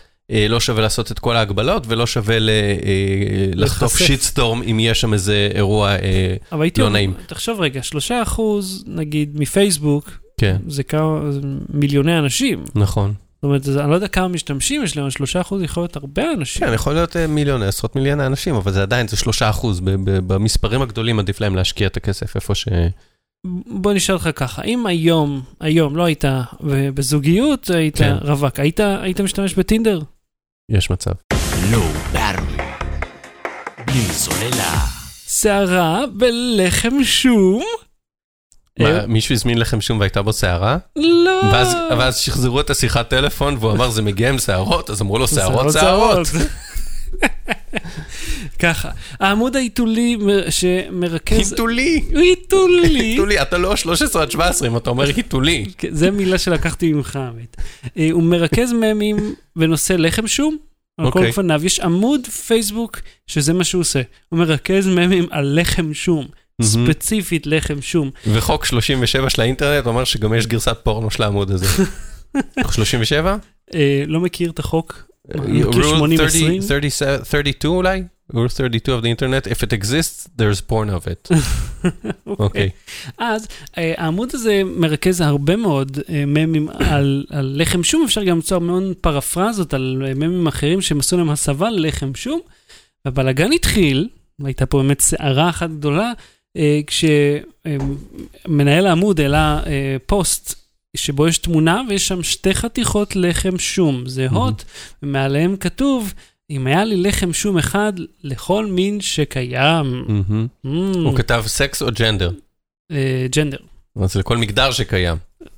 לא 0.49 0.61
שווה 0.61 0.83
לעשות 0.83 1.13
את 1.13 1.19
כל 1.19 1.37
ההגבלות, 1.37 1.85
ולא 1.87 2.07
שווה 2.07 2.39
ל- 2.39 2.51
אה, 2.51 3.47
לחטוף. 3.55 3.99
שיטסטורם 3.99 4.63
אם 4.63 4.81
יש 4.81 5.01
שם 5.01 5.13
איזה 5.13 5.49
אירוע, 5.55 5.91
אה, 5.91 6.35
אבל 6.53 6.63
הייתי 6.63 6.81
לא 6.81 6.91
נעים. 6.91 7.15
תחשוב 7.27 7.61
רגע, 7.61 7.83
שלושה 7.83 8.23
אחוז, 8.23 8.85
נגיד, 8.87 9.41
מפייסבוק, 9.41 10.11
כן, 10.41 10.57
זה 10.69 10.83
כמה, 10.83 11.21
מיליוני 11.69 12.19
אנשים. 12.19 12.65
נכון. 12.75 13.15
זאת 13.35 13.45
אומרת, 13.45 13.69
אני 13.85 13.91
לא 13.91 13.95
יודע 13.95 14.09
כמה 14.09 14.29
משתמשים 14.29 14.83
יש 14.83 14.97
להם, 14.97 15.11
שלושה 15.11 15.41
אחוז 15.41 15.63
יכול 15.63 15.83
להיות 15.83 15.97
הרבה 15.97 16.33
אנשים. 16.33 16.67
כן, 16.67 16.73
יכול 16.75 16.93
להיות 16.95 17.17
אה, 17.17 17.27
מיליון, 17.27 17.63
עשרות 17.63 17.97
מיליוני 17.97 18.27
אנשים, 18.27 18.55
אבל 18.55 18.73
זה 18.73 18.83
עדיין, 18.83 19.09
זה 19.09 19.17
שלושה 19.17 19.51
אחוז. 19.51 19.81
במספרים 20.27 20.83
הגדולים 20.83 21.19
עדיף 21.19 21.41
להם 21.41 21.57
להשקיע 21.57 21.87
את 21.87 21.97
הכסף 21.97 22.37
איפה 22.37 22.55
ש... 22.55 22.69
בוא 23.67 23.93
נשאל 23.93 24.15
אותך 24.15 24.29
ככה, 24.37 24.63
אם 24.63 24.87
היום, 24.87 25.43
היום 25.61 25.97
לא 25.97 26.05
היית 26.05 26.25
בזוגיות, 26.95 27.71
היית 27.71 27.97
כן. 27.99 28.17
רווק, 28.21 28.61
היית, 28.61 28.81
היית 28.81 29.21
משתמש 29.21 29.55
בטינדר? 29.55 30.01
יש 30.69 30.91
מצב. 30.91 31.11
לא 31.71 31.83
ברוי. 32.13 32.57
בלי 33.87 34.03
סוללה. 34.13 34.75
שערה 35.29 36.01
בלחם 36.13 37.05
שום? 37.05 37.63
מה, 38.79 38.91
אה, 38.91 39.07
מישהו 39.07 39.35
הזמין 39.35 39.59
לכם 39.59 39.81
שום 39.81 40.01
והייתה 40.01 40.23
בו 40.23 40.33
שערה? 40.33 40.79
לא. 40.97 41.41
ואז, 41.53 41.77
ואז 41.99 42.17
שחזרו 42.17 42.61
את 42.61 42.71
השיחת 42.71 43.09
טלפון 43.09 43.57
והוא 43.61 43.73
אמר 43.73 43.91
זה 43.91 44.03
מגיע 44.03 44.29
עם 44.29 44.39
שערות, 44.39 44.91
אז 44.91 45.03
אמרו 45.03 45.19
לו 45.19 45.29
שערות 45.29 45.73
שערות. 45.73 46.27
ככה, 48.63 48.91
העמוד 49.21 49.57
העיתולי 49.57 50.17
שמרכז... 50.51 51.53
היתולי. 51.53 52.03
עיתולי. 52.15 52.99
היתולי, 52.99 53.41
אתה 53.43 53.59
לא 53.59 53.77
13 53.77 54.23
עד 54.23 54.31
17 54.31 54.69
אם 54.69 54.77
אתה 54.77 54.91
אומר 54.91 55.05
היתולי. 55.05 55.67
כן, 55.79 55.89
זה 55.91 56.11
מילה 56.11 56.39
שלקחתי 56.39 56.93
ממך, 56.93 57.17
האמת. 57.17 57.57
אה, 57.99 58.09
הוא 58.13 58.23
מרכז 58.23 58.73
ממים 58.73 59.35
בנושא 59.57 59.93
לחם 59.93 60.27
שום. 60.27 60.57
על 60.99 61.11
כל 61.11 61.19
אוקיי. 61.19 61.31
גווניו, 61.31 61.65
יש 61.65 61.81
עמוד 61.81 62.27
פייסבוק 62.27 63.01
שזה 63.27 63.53
מה 63.53 63.65
שהוא 63.65 63.81
עושה. 63.81 64.03
הוא 64.29 64.39
מרכז 64.39 64.87
ממים 64.87 65.27
על 65.31 65.61
לחם 65.61 65.95
שום, 65.95 66.27
ספציפית 66.63 67.47
לחם 67.47 67.83
שום. 67.83 68.11
וחוק 68.27 68.65
37 68.65 69.31
של 69.31 69.43
האינטרנט 69.43 69.87
אומר 69.87 70.05
שגם 70.05 70.35
יש 70.35 70.47
גרסת 70.47 70.77
פורנו 70.83 71.11
של 71.11 71.23
העמוד 71.23 71.51
הזה. 71.51 71.85
37? 72.75 73.37
אה, 73.75 74.03
לא 74.07 74.21
מכיר 74.21 74.51
את 74.51 74.59
החוק. 74.59 75.07
Uh, 75.33 75.41
מכיר 75.41 75.71
Rule 75.71 76.11
80-20? 76.13 76.17
30, 76.17 76.63
37, 76.63 77.25
32 77.25 77.75
אולי? 77.77 78.03
Rule 78.33 78.49
32 78.49 78.93
of 78.93 79.03
the 79.03 79.11
internet, 79.11 79.47
if 79.47 79.63
it 79.63 79.73
exists, 79.73 80.29
there's 80.37 80.61
porn 80.61 80.91
of 80.91 81.07
it. 81.07 81.29
אוקיי. 82.27 82.71
אז 83.19 83.49
אה, 83.79 83.95
העמוד 83.97 84.31
הזה 84.33 84.63
מרכז 84.65 85.21
הרבה 85.21 85.57
מאוד 85.57 85.99
אה, 86.09 86.25
ממים 86.27 86.69
על, 86.69 87.25
על 87.31 87.55
לחם 87.57 87.83
שום, 87.83 88.05
אפשר 88.05 88.25
גם 88.25 88.37
למצוא 88.37 88.57
המון 88.57 88.93
פרפרזות 89.01 89.75
על 89.75 90.03
אה, 90.07 90.15
ממים 90.15 90.47
אחרים 90.47 90.81
שהם 90.83 91.01
עשו 91.01 91.17
להם 91.17 91.31
הסבה 91.31 91.71
ללחם 91.71 92.15
שום. 92.15 92.41
והבלאגן 93.05 93.53
התחיל, 93.53 94.09
והייתה 94.39 94.67
פה 94.67 94.79
באמת 94.79 95.01
סערה 95.01 95.49
אחת 95.49 95.71
גדולה, 95.71 96.13
אה, 96.57 96.81
כשמנהל 97.67 98.87
העמוד 98.87 99.21
העלה 99.21 99.63
אה, 99.67 99.97
פוסט 100.07 100.66
שבו 100.97 101.29
יש 101.29 101.39
תמונה 101.39 101.83
ויש 101.89 102.09
שם 102.09 102.23
שתי 102.23 102.55
חתיכות 102.55 103.17
לחם 103.17 103.59
שום, 103.59 104.09
זהות, 104.09 104.65
ומעליהם 105.03 105.57
כתוב, 105.57 106.15
אם 106.51 106.67
היה 106.67 106.85
לי 106.85 106.97
לחם 106.97 107.33
שום 107.33 107.59
אחד 107.59 107.93
לכל 108.23 108.67
מין 108.67 109.01
שקיים. 109.01 110.05
מהמם. 110.09 110.47
Mm, 110.67 110.99
הוא 110.99 111.17
כתב 111.17 111.45
סקס 111.47 111.83
או 111.83 111.89
ג'נדר. 111.99 112.31
ג'נדר. 113.31 113.59
אז 113.97 114.17
לכל 114.17 114.37
מגדר 114.37 114.71
שקיים. 114.71 115.17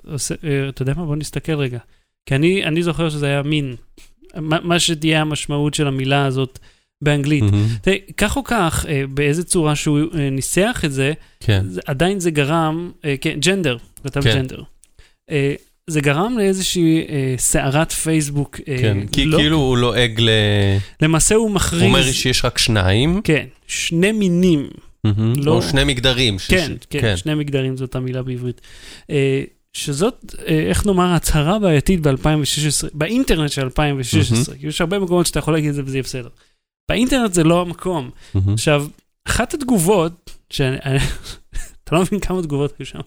אה, 0.09 0.69
אתה 0.69 0.83
יודע 0.83 0.95
מה? 0.97 1.05
בוא 1.05 1.17
נסתכל 1.17 1.55
רגע. 1.55 1.79
כי 2.27 2.35
אני, 2.35 2.65
אני 2.65 2.83
זוכר 2.83 3.11
שזה 3.11 3.27
היה 3.27 3.43
מין. 3.43 3.75
מה, 4.37 4.59
מה 4.63 4.79
שתהיה 4.79 5.21
המשמעות 5.21 5.75
של 5.75 5.87
המילה 5.87 6.27
הזאת 6.27 6.59
באנגלית. 7.03 7.45
מהמם. 7.45 7.67
תראה, 7.83 7.97
כך 8.17 8.37
או 8.37 8.45
כך, 8.45 8.87
אה, 8.89 9.03
באיזה 9.09 9.45
צורה 9.45 9.77
שהוא 9.77 9.99
אה, 10.15 10.31
ניסח 10.31 10.83
את 10.85 10.93
זה, 10.93 11.13
כן. 11.41 11.65
זה 11.69 11.81
עדיין 11.87 12.21
זה 12.21 12.31
גרם, 12.31 12.91
אה, 13.05 13.15
כן, 13.21 13.41
ג'נדר, 13.41 13.77
כתב 14.05 14.21
כן. 14.23 14.35
ג'נדר. 14.35 14.63
אה, 15.31 15.55
זה 15.87 16.01
גרם 16.01 16.39
לאיזושהי 16.39 17.07
אה, 17.09 17.35
סערת 17.39 17.93
פייסבוק. 17.93 18.61
אה, 18.69 18.79
כן, 18.79 19.07
כי 19.13 19.25
לא, 19.25 19.39
כאילו 19.39 19.57
הוא 19.59 19.79
לועג 19.79 20.21
ל... 20.21 20.29
למעשה 21.03 21.35
הוא 21.35 21.43
הוא 21.45 21.51
מכריז, 21.55 21.83
אומר 21.83 22.13
שיש 22.13 22.45
רק 22.45 22.59
שניים. 22.59 23.21
כן, 23.25 23.47
שני 23.67 24.13
מינים 24.13 24.69
מהמם. 25.05 25.33
לא- 25.37 25.53
או 25.53 25.63
שני 25.63 25.85
מגדרים. 25.85 26.39
ש- 26.39 26.47
כן, 26.51 26.75
ש- 26.81 26.87
כן, 26.91 27.17
שני 27.17 27.35
מגדרים 27.35 27.77
זאת 27.77 27.95
המילה 27.95 28.23
בעברית. 28.23 28.61
אה, 29.11 29.43
שזאת, 29.73 30.35
אה, 30.49 30.59
איך 30.69 30.87
נאמר, 30.87 31.13
הצהרה 31.15 31.59
בעייתית 31.59 32.01
ב-2016, 32.07 32.89
באינטרנט 32.93 33.51
של 33.51 33.63
2016. 33.63 34.55
כי 34.57 34.67
יש 34.67 34.81
הרבה 34.81 34.99
מקומות 34.99 35.27
שאתה 35.27 35.39
יכול 35.39 35.55
להגיד 35.55 35.69
את 35.69 35.75
זה 35.75 35.83
וזה 35.85 35.97
יהיה 35.97 36.03
בסדר. 36.03 36.29
באינטרנט 36.91 37.33
זה 37.35 37.45
לא 37.45 37.61
המקום. 37.61 38.11
מהמם. 38.35 38.53
עכשיו, 38.53 38.87
אחת 39.29 39.55
התגובות, 39.55 40.31
שאני, 40.51 40.77
אתה 41.89 41.97
לא 41.97 42.03
מבין 42.03 42.21
כמה 42.21 42.43
תגובות 42.43 42.75
היו 42.79 42.87
שם, 42.87 42.99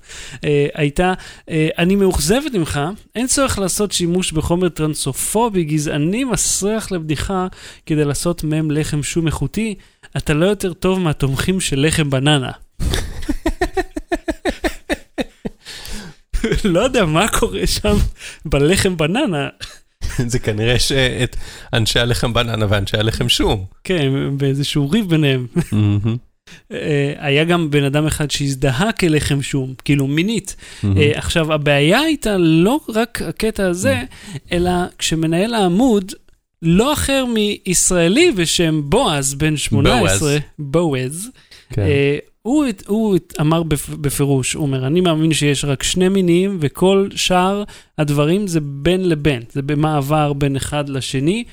אה, 0.44 0.68
הייתה, 0.74 1.14
אה, 1.50 1.70
אני 1.78 1.96
מאוכזבת 1.96 2.54
ממך, 2.54 2.80
אין 3.16 3.28
צורך 3.28 3.60
לעשות 3.60 3.92
שימוש 3.92 4.32
בחומר 4.32 4.70
טרנסופובי, 4.70 5.64
גזעני, 5.64 6.24
מסריח 6.24 6.92
לבדיחה, 6.92 7.48
כדי 7.86 8.06
לעשות 8.06 8.44
מהם 8.44 8.72
לחם 8.72 9.04
שום 9.04 9.28
איכותי, 9.28 9.76
אתה 10.18 10.34
לא 10.34 10.46
יותר 10.46 10.74
טוב 10.74 11.00
מהתומכים 11.00 11.60
של 11.60 11.86
לחם 11.88 12.10
בננה. 12.10 12.52
לא 16.66 16.80
יודע 16.80 17.06
מה 17.06 17.28
קורה 17.28 17.68
שם 17.68 17.96
בלחם 18.46 18.98
בננה. 18.98 19.50
זה 20.32 20.40
כנראה 20.40 20.80
שאת 20.80 21.36
אנשי 21.74 22.00
הלחם 22.00 22.34
בננה 22.34 22.66
ואנשי 22.70 22.98
הלחם 22.98 23.30
שום. 23.30 23.66
כן, 23.84 24.38
באיזשהו 24.38 24.90
ריב 24.90 25.10
ביניהם. 25.10 25.48
אה, 26.72 27.14
היה 27.18 27.44
גם 27.44 27.72
בן 27.72 27.84
אדם 27.84 28.06
אחד 28.06 28.32
שהזדהה 28.32 28.92
כלחם 28.92 29.42
שום, 29.42 29.74
כאילו 29.86 30.08
מינית. 30.08 30.56
אה, 30.84 31.12
עכשיו, 31.16 31.54
הבעיה 31.54 32.00
הייתה 32.00 32.38
לא 32.38 32.80
רק 32.90 33.22
הקטע 33.22 33.68
הזה, 33.68 34.02
אלא 34.52 34.72
כשמנהל 34.98 35.54
העמוד, 35.54 36.12
לא 36.62 36.94
אחר 36.94 37.26
מישראלי 37.26 38.32
בשם 38.32 38.82
בועז, 38.86 39.34
בן 39.34 39.58
18, 39.58 40.38
בועז, 40.60 41.30
כן. 41.74 41.82
הוא, 42.42 42.66
הוא 42.88 43.18
אמר 43.42 43.62
בפ- 43.64 43.96
בפירוש, 44.02 44.54
הוא 44.54 44.62
אומר, 44.64 44.88
אני 44.88 45.02
מאמין 45.02 45.34
שיש 45.34 45.66
רק 45.66 45.84
שני 45.84 46.10
מינים, 46.10 46.58
וכל 46.60 47.08
שאר 47.16 47.64
הדברים 47.98 48.48
זה 48.48 48.60
בין 48.62 49.10
לבין, 49.10 49.44
זה 49.52 49.62
במעבר 49.62 50.34
בין 50.34 50.56
אחד 50.56 50.90
לשני. 50.90 51.44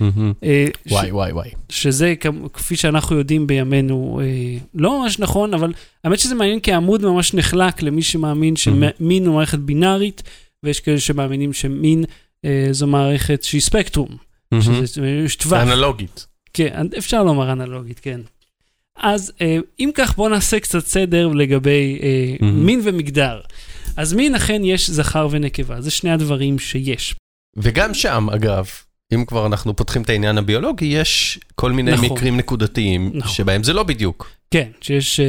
אה, 0.44 0.66
ש- 0.88 0.92
וואי 0.92 1.12
וואי 1.12 1.32
וואי. 1.32 1.48
שזה 1.68 2.14
כפי 2.52 2.76
שאנחנו 2.76 3.16
יודעים 3.16 3.46
בימינו 3.46 4.20
אה, 4.22 4.26
לא 4.74 5.02
ממש 5.02 5.18
נכון, 5.18 5.54
אבל 5.54 5.72
האמת 6.04 6.18
שזה 6.18 6.34
מעניין 6.34 6.60
כי 6.60 6.72
העמוד 6.72 7.02
ממש 7.06 7.34
נחלק 7.34 7.82
למי 7.82 8.02
שמאמין 8.02 8.56
שמין 8.56 9.26
הוא 9.26 9.34
מערכת 9.34 9.58
בינארית, 9.58 10.22
ויש 10.62 10.80
כאלה 10.80 11.00
שמאמינים 11.00 11.52
שמין 11.52 12.04
אה, 12.44 12.68
זו 12.70 12.86
מערכת 12.86 13.42
שהיא 13.42 13.60
ספקטרום. 13.60 14.08
שזה 14.60 15.02
טווח. 15.38 15.62
אנלוגית. 15.62 16.26
כן, 16.54 16.86
אפשר 16.98 17.22
לומר 17.24 17.52
אנלוגית, 17.52 18.00
כן. 18.00 18.20
אז 18.98 19.32
אה, 19.40 19.58
אם 19.80 19.90
כך, 19.94 20.16
בואו 20.16 20.28
נעשה 20.28 20.60
קצת 20.60 20.86
סדר 20.86 21.28
לגבי 21.28 21.98
מהמם. 22.40 22.66
מין 22.66 22.80
ומגדר. 22.84 23.40
אז 23.96 24.14
מין 24.14 24.34
אכן 24.34 24.64
יש 24.64 24.90
זכר 24.90 25.28
ונקבה, 25.30 25.80
זה 25.80 25.90
שני 25.90 26.10
הדברים 26.10 26.58
שיש. 26.58 27.14
וגם 27.56 27.94
שם, 27.94 28.28
אגב, 28.34 28.66
אם 29.14 29.24
כבר 29.24 29.46
אנחנו 29.46 29.76
פותחים 29.76 30.02
את 30.02 30.10
העניין 30.10 30.38
הביולוגי, 30.38 30.84
יש 30.84 31.38
כל 31.54 31.72
מיני 31.72 31.92
נכון. 31.92 32.06
מקרים 32.12 32.36
נקודתיים, 32.36 33.10
נכון. 33.14 33.32
שבהם 33.32 33.62
זה 33.62 33.72
לא 33.72 33.82
בדיוק. 33.82 34.30
כן, 34.50 34.68
שיש 34.80 35.20
אה, 35.20 35.26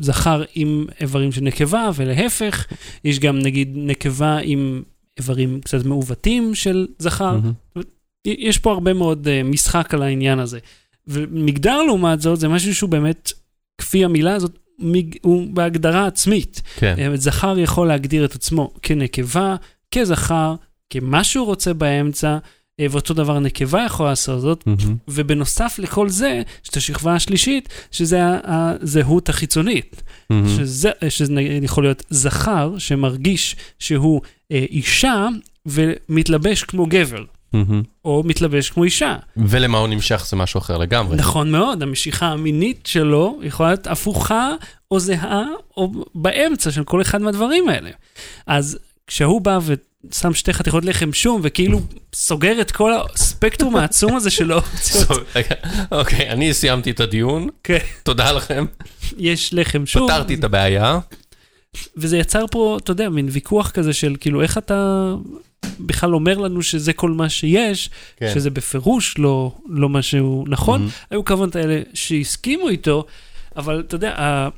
זכר 0.00 0.42
עם 0.54 0.86
איברים 1.00 1.32
של 1.32 1.40
נקבה 1.40 1.90
ולהפך, 1.94 2.66
יש 3.04 3.18
גם 3.18 3.38
נגיד 3.38 3.72
נקבה 3.74 4.38
עם 4.42 4.82
איברים 5.18 5.60
קצת 5.60 5.84
מעוותים 5.84 6.54
של 6.54 6.86
זכר. 6.98 7.32
מהמם. 7.32 7.52
יש 8.26 8.58
פה 8.58 8.72
הרבה 8.72 8.92
מאוד 8.92 9.28
אה, 9.28 9.42
משחק 9.42 9.94
על 9.94 10.02
העניין 10.02 10.38
הזה. 10.38 10.58
ומגדר 11.08 11.82
לעומת 11.82 12.20
זאת 12.20 12.40
זה 12.40 12.48
משהו 12.48 12.74
שהוא 12.74 12.90
באמת, 12.90 13.32
כפי 13.78 14.04
המילה 14.04 14.34
הזאת. 14.34 14.58
הוא 15.22 15.46
בהגדרה 15.54 16.06
עצמית. 16.06 16.62
כן. 16.76 16.94
אה, 16.98 17.16
זכר 17.16 17.58
יכול 17.58 17.88
להגדיר 17.88 18.24
את 18.24 18.34
עצמו 18.34 18.70
כנקבה, 18.82 19.56
כזכר, 19.94 20.54
כמה 20.90 21.24
שהוא 21.24 21.46
רוצה 21.46 21.74
באמצע, 21.74 22.38
אה, 22.80 22.86
ואותו 22.90 23.14
דבר 23.14 23.38
נקבה 23.38 23.84
יכולה 23.84 24.08
לעשות 24.10 24.40
זאת, 24.40 24.66
מהמם. 24.66 24.96
ובנוסף 25.08 25.78
לכל 25.78 26.08
זה, 26.08 26.42
יש 26.64 26.70
את 26.70 26.76
השכבה 26.76 27.14
השלישית, 27.14 27.68
שזה 27.90 28.20
הזהות 28.44 29.28
החיצונית. 29.28 30.02
מהמם. 30.30 30.48
שזה, 30.48 30.90
שזה 31.08 31.32
נגיד 31.32 31.64
יכול 31.64 31.84
להיות 31.84 32.02
זכר 32.10 32.78
שמרגיש 32.78 33.56
שהוא 33.78 34.20
אה, 34.52 34.64
אישה 34.70 35.28
ומתלבש 35.66 36.62
כמו 36.62 36.86
גבר. 36.86 37.24
או 38.04 38.22
מתלבש 38.26 38.70
כמו 38.70 38.84
אישה. 38.84 39.16
ולמה 39.36 39.78
הוא 39.78 39.88
נמשך 39.88 40.26
זה 40.28 40.36
משהו 40.36 40.58
אחר 40.58 40.78
לגמרי. 40.78 41.16
נכון 41.16 41.50
מאוד, 41.50 41.82
המשיכה 41.82 42.26
המינית 42.26 42.86
שלו 42.86 43.40
יכולה 43.42 43.68
להיות 43.68 43.86
הפוכה 43.86 44.50
או 44.90 45.00
זהה 45.00 45.44
או 45.76 45.92
באמצע 46.14 46.70
של 46.70 46.84
כל 46.84 47.02
אחד 47.02 47.22
מהדברים 47.22 47.68
האלה. 47.68 47.90
אז 48.46 48.78
כשהוא 49.06 49.40
בא 49.40 49.58
ושם 49.64 50.34
שתי 50.34 50.52
חתיכות 50.52 50.84
לחם 50.84 51.12
שום 51.12 51.40
וכאילו 51.44 51.80
סוגר 52.14 52.60
את 52.60 52.70
כל 52.70 52.92
הספקטרום 53.14 53.76
העצום 53.76 54.16
הזה 54.16 54.30
של 54.30 54.52
האופציות, 54.52 55.26
רגע, 55.36 55.54
אוקיי, 55.92 56.30
אני 56.30 56.54
סיימתי 56.54 56.90
את 56.90 57.00
הדיון, 57.00 57.48
כן, 57.64 57.78
תודה 58.02 58.32
לכם, 58.32 58.64
יש 59.18 59.54
לחם 59.54 59.86
שום, 59.86 60.08
פתרתי 60.08 60.34
את 60.34 60.44
הבעיה. 60.44 60.98
וזה 61.96 62.18
יצר 62.18 62.44
פה, 62.50 62.78
אתה 62.82 62.90
יודע, 62.90 63.08
מין 63.08 63.28
ויכוח 63.30 63.70
כזה 63.70 63.92
של 63.92 64.16
כאילו 64.20 64.42
איך 64.42 64.58
אתה 64.58 65.14
בכלל 65.80 66.14
אומר 66.14 66.38
לנו 66.38 66.62
שזה 66.62 66.92
כל 66.92 67.10
מה 67.10 67.28
שיש, 67.28 67.90
כן. 68.16 68.30
שזה 68.34 68.50
בפירוש 68.50 69.18
לא, 69.18 69.52
לא 69.68 69.88
משהו 69.88 70.44
נכון. 70.48 70.80
מהמם. 70.80 70.92
היו 71.10 71.24
כמובן 71.24 71.48
האלה 71.60 71.82
שהסכימו 71.94 72.68
איתו, 72.68 73.04
אבל 73.56 73.80
אתה 73.80 73.94
יודע, 73.94 74.14
ה... 74.20 74.48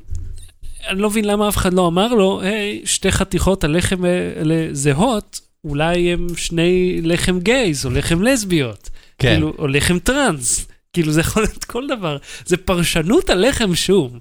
אני 0.89 1.01
לא 1.01 1.11
מבין 1.11 1.25
למה 1.25 1.49
אף 1.49 1.57
אחד 1.57 1.75
לא 1.75 1.87
אמר 1.87 2.15
לו, 2.15 2.41
היי, 2.41 2.83
שתי 2.85 3.13
חתיכות 3.13 3.65
הלחם 3.65 4.05
האלה 4.05 4.69
זהות, 4.73 5.41
אולי 5.65 6.13
הם 6.13 6.27
שני 6.37 7.01
לחם 7.03 7.41
גייז 7.41 7.87
או 7.87 7.91
לחם 7.91 8.23
לסביות, 8.23 8.91
כן. 9.19 9.33
כאילו, 9.33 9.53
או 9.59 9.69
לחם 9.69 9.99
טראנס, 9.99 10.67
כאילו 10.93 11.13
זה 11.13 11.21
יכול 11.21 11.43
להיות 11.43 11.65
כל 11.65 11.87
דבר, 11.87 12.17
זה 12.47 12.57
פרשנות 12.57 13.31
הלחם 13.31 13.75
שום. 13.75 14.19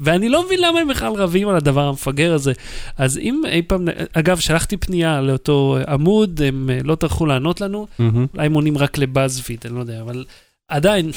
ואני 0.00 0.28
לא 0.28 0.44
מבין 0.46 0.60
למה 0.60 0.80
הם 0.80 0.88
בכלל 0.88 1.12
רבים 1.12 1.48
על 1.48 1.56
הדבר 1.56 1.88
המפגר 1.88 2.32
הזה. 2.34 2.52
אז 2.96 3.18
אם 3.18 3.42
אי 3.48 3.62
פעם, 3.62 3.88
אגב, 4.12 4.38
שלחתי 4.38 4.76
פנייה 4.76 5.20
לאותו 5.20 5.78
עמוד, 5.88 6.40
הם 6.46 6.70
אה, 6.72 6.78
לא 6.84 6.94
טרחו 6.94 7.26
לענות 7.26 7.60
לנו. 7.60 7.86
אולי 7.98 8.46
הם 8.46 8.54
עונים 8.54 8.78
רק 8.78 8.98
לבאזפיד, 8.98 9.58
אני 9.64 9.74
לא 9.74 9.80
יודע, 9.80 10.00
אבל 10.00 10.24
עדיין, 10.68 11.10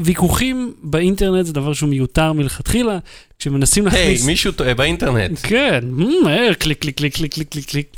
ויכוחים 0.00 0.74
באינטרנט 0.82 1.46
זה 1.46 1.52
דבר 1.52 1.72
שהוא 1.72 1.88
מיותר 1.90 2.32
מלכתחילה, 2.32 2.98
כשמנסים 3.38 3.88
היי, 3.88 3.98
להכניס... 4.02 4.26
מישהו 4.26 4.52
טועה 4.52 4.74
באינטרנט. 4.74 5.38
כן, 5.42 5.84
מהר, 6.24 6.54
קליק, 6.54 6.78
קליק, 6.80 6.96
קליק, 6.96 7.14
קליק, 7.14 7.32
קליק, 7.34 7.48
קליק, 7.48 7.66
קליק. 7.70 7.96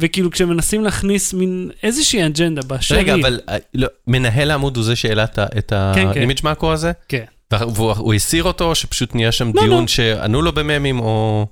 וכאילו 0.00 0.30
כשמנסים 0.30 0.84
להכניס 0.84 1.34
מין 1.34 1.70
איזושהי 1.82 2.26
אג'נדה 2.26 2.62
היא... 2.70 2.98
רגע, 2.98 3.14
אבל 3.14 3.40
אה, 3.48 3.56
לא, 3.74 3.88
מנהל 4.06 4.50
העמוד 4.50 4.76
הוא 4.76 4.84
זה 4.84 4.96
שהעלה 4.96 5.24
את 5.24 5.38
ה- 5.38 5.46
את 5.58 5.72
כן, 5.94 6.12
כן. 6.14 6.28
מאקו 6.44 6.72
הזה? 6.72 6.92
כן. 7.08 7.24
והוא 7.52 7.92
הוא 7.92 8.14
הסיר 8.14 8.44
אותו, 8.44 8.64
או 8.64 8.74
שפשוט 8.74 9.14
נהיה 9.14 9.32
שם 9.32 9.50
לא, 9.54 9.62
דיון 9.62 9.82
לא. 9.82 9.86
שענו 9.86 10.42
לו 10.42 10.52
בממים, 10.52 11.00
או... 11.00 11.46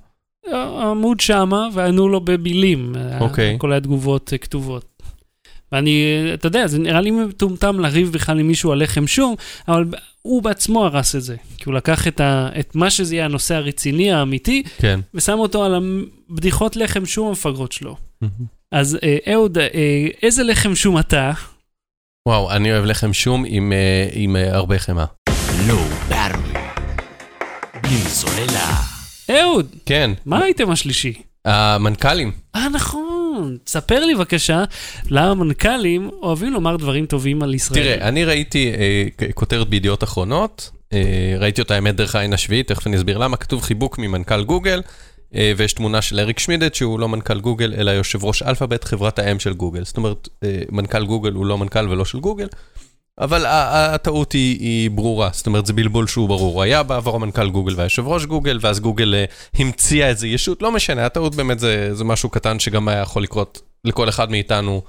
העמוד 0.51 1.19
שמה, 1.19 1.67
וענו 1.73 2.09
לו 2.09 2.21
במילים. 2.21 2.95
אוקיי. 3.19 3.55
כל 3.59 3.73
התגובות 3.73 4.33
אה, 4.33 4.37
כתובות. 4.37 4.85
ואני, 5.71 6.03
אה, 6.03 6.33
אתה 6.33 6.47
יודע, 6.47 6.67
זה 6.67 6.79
נראה 6.79 7.01
לי 7.01 7.11
מטומטם 7.11 7.79
לריב 7.79 8.11
בכלל 8.11 8.39
עם 8.39 8.47
מישהו 8.47 8.71
על 8.71 8.83
לחם 8.83 9.07
שום, 9.07 9.35
אבל 9.67 9.85
הוא 10.21 10.43
בעצמו 10.43 10.85
הרס 10.85 11.15
את 11.15 11.21
זה. 11.21 11.35
כי 11.57 11.63
הוא 11.65 11.73
לקח 11.73 12.07
את, 12.07 12.19
ה, 12.19 12.49
את 12.59 12.75
מה 12.75 12.89
שזה 12.89 13.15
יהיה 13.15 13.25
הנושא 13.25 13.55
הרציני, 13.55 14.11
האמיתי, 14.11 14.63
כן. 14.77 14.99
ושם 15.13 15.39
אותו 15.39 15.63
על 15.63 15.75
הבדיחות 16.29 16.75
לחם 16.75 17.05
שום 17.05 17.27
המפגרות 17.27 17.71
שלו. 17.71 17.95
אז 18.71 18.97
אה, 19.03 19.33
אהוד, 19.33 19.57
אה, 19.57 20.07
איזה 20.23 20.43
לחם 20.43 20.75
שום 20.75 20.99
אתה? 20.99 21.31
וואו, 22.27 22.51
אני 22.51 22.71
אוהב 22.71 22.85
לחם 22.85 23.13
שום 23.13 23.43
עם, 23.47 23.73
אה, 23.73 24.07
עם 24.13 24.35
אה, 24.35 24.55
הרבה 24.55 24.79
חמאה. 24.79 25.05
לא 25.67 25.83
ברמי. 26.09 26.59
בלי 27.83 27.97
סוללה. 27.97 28.81
אהוד, 29.29 29.75
כן, 29.85 30.11
מה 30.25 30.39
האייטם 30.39 30.71
השלישי? 30.71 31.13
המנכ"לים. 31.45 32.31
אה, 32.55 32.69
נכון. 32.69 33.57
ספר 33.67 34.05
לי 34.05 34.15
בבקשה, 34.15 34.63
למה 35.09 35.33
מנכ"לים 35.33 36.09
אוהבים 36.21 36.53
לומר 36.53 36.75
דברים 36.75 37.05
טובים 37.05 37.43
על 37.43 37.55
ישראל. 37.55 37.81
תראה, 37.81 38.07
אני 38.07 38.25
ראיתי 38.25 38.71
אה, 38.71 39.31
כותרת 39.33 39.69
בידיעות 39.69 40.03
אחרונות, 40.03 40.69
אה, 40.93 41.35
ראיתי 41.39 41.61
אותה 41.61 41.75
האמת 41.75 41.95
דרך 41.95 42.15
העין 42.15 42.33
השביעית, 42.33 42.67
תכף 42.67 42.87
אני 42.87 42.97
אסביר 42.97 43.17
למה, 43.17 43.37
כתוב 43.37 43.61
חיבוק 43.61 43.99
ממנכ"ל 43.99 44.43
גוגל, 44.43 44.81
אה, 45.35 45.53
ויש 45.57 45.73
תמונה 45.73 46.01
של 46.01 46.19
אריק 46.19 46.39
שמידט, 46.39 46.75
שהוא 46.75 46.99
לא 46.99 47.09
מנכ"ל 47.09 47.39
גוגל, 47.39 47.73
אלא 47.77 47.91
יושב 47.91 48.23
ראש 48.23 48.43
אלפאבית, 48.43 48.83
חברת 48.83 49.19
האם 49.19 49.39
של 49.39 49.53
גוגל. 49.53 49.85
זאת 49.85 49.97
אומרת, 49.97 50.29
אה, 50.43 50.61
מנכ"ל 50.69 51.05
גוגל 51.05 51.31
הוא 51.31 51.45
לא 51.45 51.57
מנכ"ל 51.57 51.89
ולא 51.89 52.05
של 52.05 52.19
גוגל, 52.19 52.47
אבל 53.19 53.45
הטעות 53.47 54.31
היא, 54.31 54.59
היא 54.59 54.91
ברורה, 54.91 55.29
זאת 55.33 55.47
אומרת, 55.47 55.65
זה 55.65 55.73
בלבול 55.73 56.07
שהוא 56.07 56.27
ברור. 56.27 56.63
היה 56.63 56.83
בעבר 56.83 57.17
מנכ"ל 57.17 57.49
גוגל 57.49 57.73
והיושב 57.75 58.07
ראש 58.07 58.25
גוגל, 58.25 58.59
ואז 58.61 58.79
גוגל 58.79 59.15
אה, 59.15 59.25
המציאה 59.53 60.07
איזה 60.07 60.27
ישות, 60.27 60.61
לא 60.61 60.71
משנה, 60.71 61.05
הטעות 61.05 61.35
באמת 61.35 61.59
זה, 61.59 61.95
זה 61.95 62.03
משהו 62.03 62.29
קטן 62.29 62.59
שגם 62.59 62.87
היה 62.87 63.01
יכול 63.01 63.23
לקרות 63.23 63.61
לכל 63.85 64.09
אחד 64.09 64.31
מאיתנו 64.31 64.81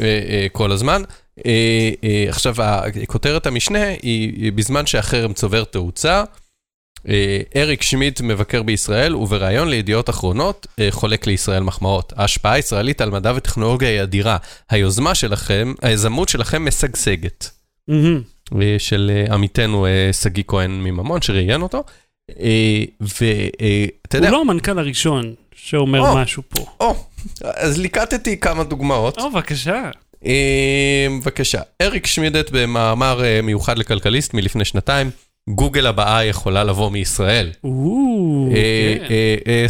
אה, 0.00 0.06
אה, 0.28 0.46
כל 0.52 0.72
הזמן. 0.72 1.02
אה, 1.46 1.90
אה, 2.04 2.24
עכשיו, 2.28 2.54
הכותרת 3.02 3.46
המשנה 3.46 3.88
היא, 4.02 4.52
בזמן 4.52 4.86
שהחרם 4.86 5.32
צובר 5.32 5.64
תאוצה, 5.64 6.24
אריק 7.56 7.82
שמיט 7.82 8.20
מבקר 8.20 8.62
בישראל, 8.62 9.16
ובריאיון 9.16 9.68
לידיעות 9.68 10.10
אחרונות 10.10 10.66
אה, 10.78 10.88
חולק 10.90 11.26
לישראל 11.26 11.62
מחמאות. 11.62 12.12
ההשפעה 12.16 12.52
הישראלית 12.52 13.00
על 13.00 13.10
מדע 13.10 13.32
וטכנולוגיה 13.36 13.88
היא 13.88 14.02
אדירה. 14.02 14.36
היוזמה 14.70 15.14
שלכם, 15.14 15.74
היזמות 15.82 16.28
שלכם 16.28 16.64
משגשגת. 16.64 17.50
אה, 17.90 18.76
של 18.78 19.10
אה, 19.14 19.34
עמיתנו 19.34 19.86
אה, 19.86 20.12
שגיא 20.12 20.44
כהן 20.46 20.70
מממון, 20.70 21.22
שראיין 21.22 21.62
אותו. 21.62 21.84
ואתה 23.00 24.16
יודע, 24.18 24.28
הוא 24.28 24.32
לא 24.32 24.40
המנכ"ל 24.40 24.78
הראשון 24.78 25.34
שאומר 25.54 26.00
או. 26.00 26.16
משהו 26.16 26.42
פה. 26.48 26.64
או, 26.80 26.96
אז 27.40 27.78
ליקטתי 27.78 28.40
כמה 28.40 28.64
דוגמאות. 28.64 29.18
או, 29.18 29.30
בבקשה. 29.30 29.90
אה, 30.26 31.06
בבקשה, 31.20 31.60
אריק 31.82 32.06
שמידט 32.06 32.50
במאמר 32.52 33.24
אה, 33.24 33.40
מיוחד 33.42 33.78
לכלכליסט 33.78 34.34
מלפני 34.34 34.64
שנתיים, 34.64 35.10
גוגל 35.50 35.86
הבאה 35.86 36.24
יכולה 36.24 36.64
לבוא 36.64 36.90
מישראל. 36.90 37.50
אה, 38.54 38.96
כן. 39.08 39.14
אה, 39.46 39.66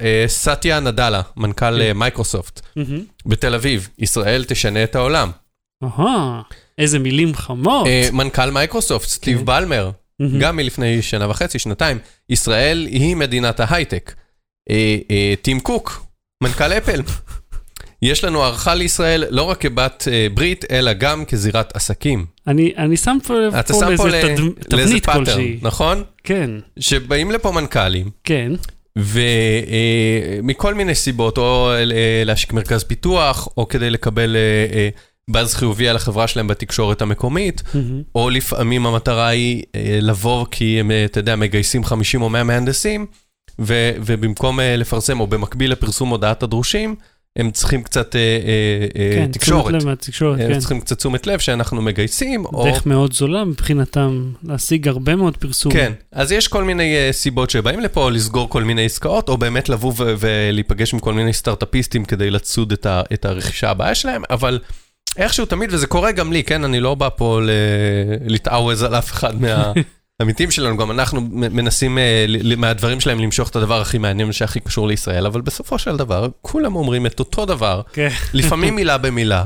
אה, 0.00 0.24
סאטיה 0.28 0.80
נאדלה, 0.80 1.22
מנכ"ל 1.36 1.82
אה, 1.82 1.92
מייקרוסופט. 1.92 2.60
בתל 3.26 3.54
אביב, 3.54 3.88
ישראל 3.98 4.44
תשנה 4.44 4.84
את 4.84 4.94
העולם. 4.94 5.30
איזה 6.78 6.98
מילים 6.98 7.34
חמות. 7.34 7.86
מנכ"ל 8.12 8.50
מייקרוסופט, 8.50 9.08
סטיב 9.08 9.46
בלמר. 9.46 9.90
גם 10.40 10.56
מלפני 10.56 11.02
שנה 11.02 11.30
וחצי, 11.30 11.58
שנתיים, 11.58 11.98
ישראל 12.28 12.86
היא 12.90 13.16
מדינת 13.16 13.60
ההייטק. 13.60 14.14
טים 15.42 15.60
קוק, 15.60 16.06
מנכ"ל 16.42 16.72
אפל. 16.72 17.02
יש 18.02 18.24
לנו 18.24 18.42
הערכה 18.44 18.74
לישראל 18.74 19.24
לא 19.30 19.42
רק 19.42 19.60
כבת 19.60 20.08
אה, 20.12 20.26
ברית, 20.34 20.64
אלא 20.70 20.92
גם 20.92 21.24
כזירת 21.24 21.76
עסקים. 21.76 22.26
אני 22.46 22.72
אני 22.78 22.96
שם 22.96 23.18
פה 23.26 23.34
לב 23.34 23.54
אתה 23.54 23.72
פה 23.72 23.80
שם 23.80 23.96
פה 23.96 24.08
לאיזה 24.08 24.34
תד- 24.36 24.74
לאיזה 24.74 25.00
תבנית 25.00 25.06
כלשהי. 25.06 25.58
נכון? 25.62 26.02
כן, 26.24 26.50
שבאים 26.78 27.30
לפה 27.30 27.50
מנכ"לים, 27.52 28.10
כן. 28.24 28.52
ומכל 30.42 30.74
מיני 30.74 30.94
סיבות, 30.94 31.38
או 31.38 31.70
אה, 31.72 31.82
להשיק 32.24 32.52
מרכז 32.52 32.84
פיתוח, 32.84 33.48
או 33.56 33.68
כדי 33.68 33.90
לקבל 33.90 34.36
אה, 34.36 34.40
אה, 34.76 34.88
באז 35.30 35.54
חיובי 35.54 35.88
על 35.88 35.96
החברה 35.96 36.26
שלהם 36.26 36.46
בתקשורת 36.48 37.02
המקומית, 37.02 37.62
מהמם. 37.74 38.02
או 38.14 38.30
לפעמים 38.30 38.86
המטרה 38.86 39.28
היא 39.28 39.62
אה, 39.74 39.98
לבוא 40.02 40.46
כי 40.50 40.80
הם, 40.80 40.90
אה, 40.90 41.04
אתה 41.04 41.18
יודע, 41.20 41.36
מגייסים 41.36 41.84
50 41.84 42.22
או 42.22 42.28
100 42.28 42.44
מהנדסים, 42.44 43.06
ו, 43.60 43.90
ובמקום 44.04 44.60
אה, 44.60 44.76
לפרסם, 44.76 45.20
או 45.20 45.26
במקביל 45.26 45.72
לפרסום 45.72 46.08
הודעת 46.08 46.42
הדרושים, 46.42 46.94
הם 47.38 47.50
צריכים 47.50 47.82
קצת 47.82 48.16
אה, 48.16 48.20
אה, 48.20 48.36
אה, 49.02 49.12
כן, 49.14 49.32
תקשורת. 49.32 49.64
תשומת 49.66 49.82
לב 49.82 49.88
מהתקשורת, 49.88 50.40
הם 50.40 50.52
כן. 50.52 50.58
צריכים 50.58 50.80
קצת 50.80 50.98
תשומת 50.98 51.26
לב 51.26 51.38
שאנחנו 51.38 51.82
מגייסים, 51.82 52.44
או... 52.44 52.64
דרך 52.64 52.86
מאוד 52.86 53.12
זולה 53.12 53.44
מבחינתם 53.44 54.32
להשיג 54.44 54.88
הרבה 54.88 55.16
מאוד 55.16 55.36
פרסום. 55.36 55.72
כן, 55.72 55.92
אז 56.12 56.32
יש 56.32 56.48
כל 56.48 56.64
מיני 56.64 56.94
uh, 56.96 57.12
סיבות 57.12 57.50
שבאים 57.50 57.80
לפה, 57.80 58.04
או 58.04 58.10
לסגור 58.10 58.50
כל 58.50 58.62
מיני 58.64 58.84
עסקאות, 58.84 59.28
או 59.28 59.36
באמת 59.38 59.68
לבוא 59.68 59.92
ו- 59.96 60.14
ולהיפגש 60.18 60.92
עם 60.94 60.98
כל 61.00 61.14
מיני 61.14 61.32
סטארט-אפיסטים 61.32 62.04
כדי 62.04 62.30
לצוד 62.30 62.72
את, 62.72 62.86
ה- 62.86 63.02
את 63.12 63.24
הרכישה 63.24 63.70
הבאה 63.70 63.94
שלהם, 63.94 64.22
אבל 64.30 64.58
איכשהו 65.16 65.46
תמיד, 65.46 65.74
וזה 65.74 65.86
קורה 65.86 66.12
גם 66.12 66.32
לי, 66.32 66.44
כן? 66.44 66.64
אני 66.64 66.80
לא 66.80 66.94
בא 66.94 67.08
פה 67.16 67.40
ל- 67.42 67.50
להתעווז 68.26 68.82
על 68.82 68.94
אף 68.94 69.12
אחד 69.12 69.34
מהעמיתים 70.20 70.50
שלנו, 70.50 70.76
גם 70.76 70.90
אנחנו 70.90 71.20
מנסים 71.30 71.98
ל- 72.28 72.56
מהדברים 72.56 73.00
שלהם 73.00 73.20
למשוך 73.20 73.48
את 73.48 73.56
הדבר 73.56 73.80
הכי 73.80 73.98
מעניין 73.98 74.32
שהכי 74.32 74.60
קשור 74.60 74.88
לישראל, 74.88 75.26
אבל 75.26 75.40
בסופו 75.40 75.78
של 75.78 75.96
דבר, 75.96 76.28
כולם 76.42 76.76
אומרים 76.76 77.06
את 77.06 77.18
אותו 77.18 77.46
דבר, 77.46 77.82
כן. 77.92 78.08
לפעמים 78.32 78.74
מילה 78.74 78.98
במילה. 78.98 79.44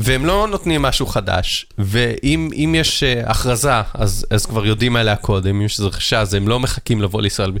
והם 0.00 0.26
לא 0.26 0.46
נותנים 0.50 0.82
משהו 0.82 1.06
חדש, 1.06 1.66
ואם 1.78 2.50
אם 2.54 2.74
יש 2.78 3.02
uh, 3.02 3.30
הכרזה, 3.30 3.80
אז, 3.94 4.26
אז 4.30 4.46
כבר 4.46 4.66
יודעים 4.66 4.96
עליה 4.96 5.16
קודם, 5.16 5.54
אם 5.54 5.62
יש 5.62 5.80
רכישה, 5.80 6.20
אז 6.20 6.34
הם 6.34 6.48
לא 6.48 6.60
מחכים 6.60 7.02
לבוא 7.02 7.22
לישראל. 7.22 7.52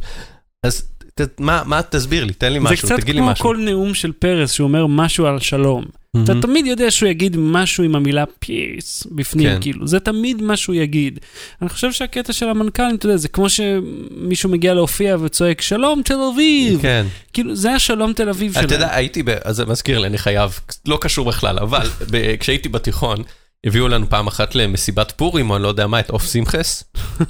אז 0.66 0.88
ת, 1.14 1.40
מה, 1.40 1.62
מה, 1.66 1.82
תסביר 1.82 2.24
לי, 2.24 2.32
תן 2.32 2.52
לי 2.52 2.58
זה 2.58 2.64
משהו, 2.64 2.88
קצת 2.88 3.00
תגיד 3.00 3.14
לי 3.14 3.20
כמו 3.20 3.30
משהו. 3.30 3.44
כל 3.44 3.56
נאום 3.56 3.94
של 3.94 4.12
פרס 4.12 4.52
שהוא 4.52 4.68
אומר 4.68 4.86
משהו 4.86 5.26
על 5.26 5.40
שלום. 5.40 5.84
אתה 6.24 6.32
מהמם. 6.34 6.42
תמיד 6.42 6.66
יודע 6.66 6.90
שהוא 6.90 7.08
יגיד 7.08 7.36
משהו 7.38 7.84
עם 7.84 7.94
המילה 7.94 8.24
פיס 8.38 9.06
בפנים, 9.10 9.48
כן. 9.48 9.58
כאילו, 9.60 9.86
זה 9.86 10.00
תמיד 10.00 10.42
מה 10.42 10.56
שהוא 10.56 10.74
יגיד. 10.74 11.18
אני 11.62 11.68
חושב 11.68 11.92
שהקטע 11.92 12.32
של 12.32 12.48
המנכ"לים, 12.48 12.94
אתה 12.94 13.06
יודע, 13.06 13.16
זה 13.16 13.28
כמו 13.28 13.46
שמישהו 13.48 14.50
מגיע 14.50 14.74
להופיע 14.74 15.16
וצועק, 15.20 15.60
שלום 15.60 16.02
תל 16.02 16.20
אביב. 16.34 16.82
כן. 16.82 17.06
כאילו, 17.32 17.56
זה 17.56 17.72
השלום 17.72 18.12
תל 18.12 18.28
אביב 18.28 18.52
שלהם. 18.52 18.66
אתה 18.66 18.74
יודע, 18.74 18.94
הייתי, 18.94 19.22
ב... 19.22 19.28
אז 19.44 19.56
זה 19.56 19.66
מזכיר 19.66 19.98
לי, 19.98 20.06
אני 20.06 20.18
חייב, 20.18 20.60
לא 20.86 20.98
קשור 21.00 21.26
בכלל, 21.26 21.58
אבל 21.58 21.88
ב... 22.10 22.36
כשהייתי 22.36 22.68
בתיכון, 22.68 23.22
הביאו 23.66 23.88
לנו 23.88 24.08
פעם 24.08 24.26
אחת 24.26 24.54
למסיבת 24.54 25.12
פורים, 25.16 25.50
או 25.50 25.56
אני 25.56 25.62
לא 25.62 25.68
יודע 25.68 25.86
מה, 25.86 26.00
את 26.00 26.10
עוף 26.10 26.32
שמחס. 26.32 26.84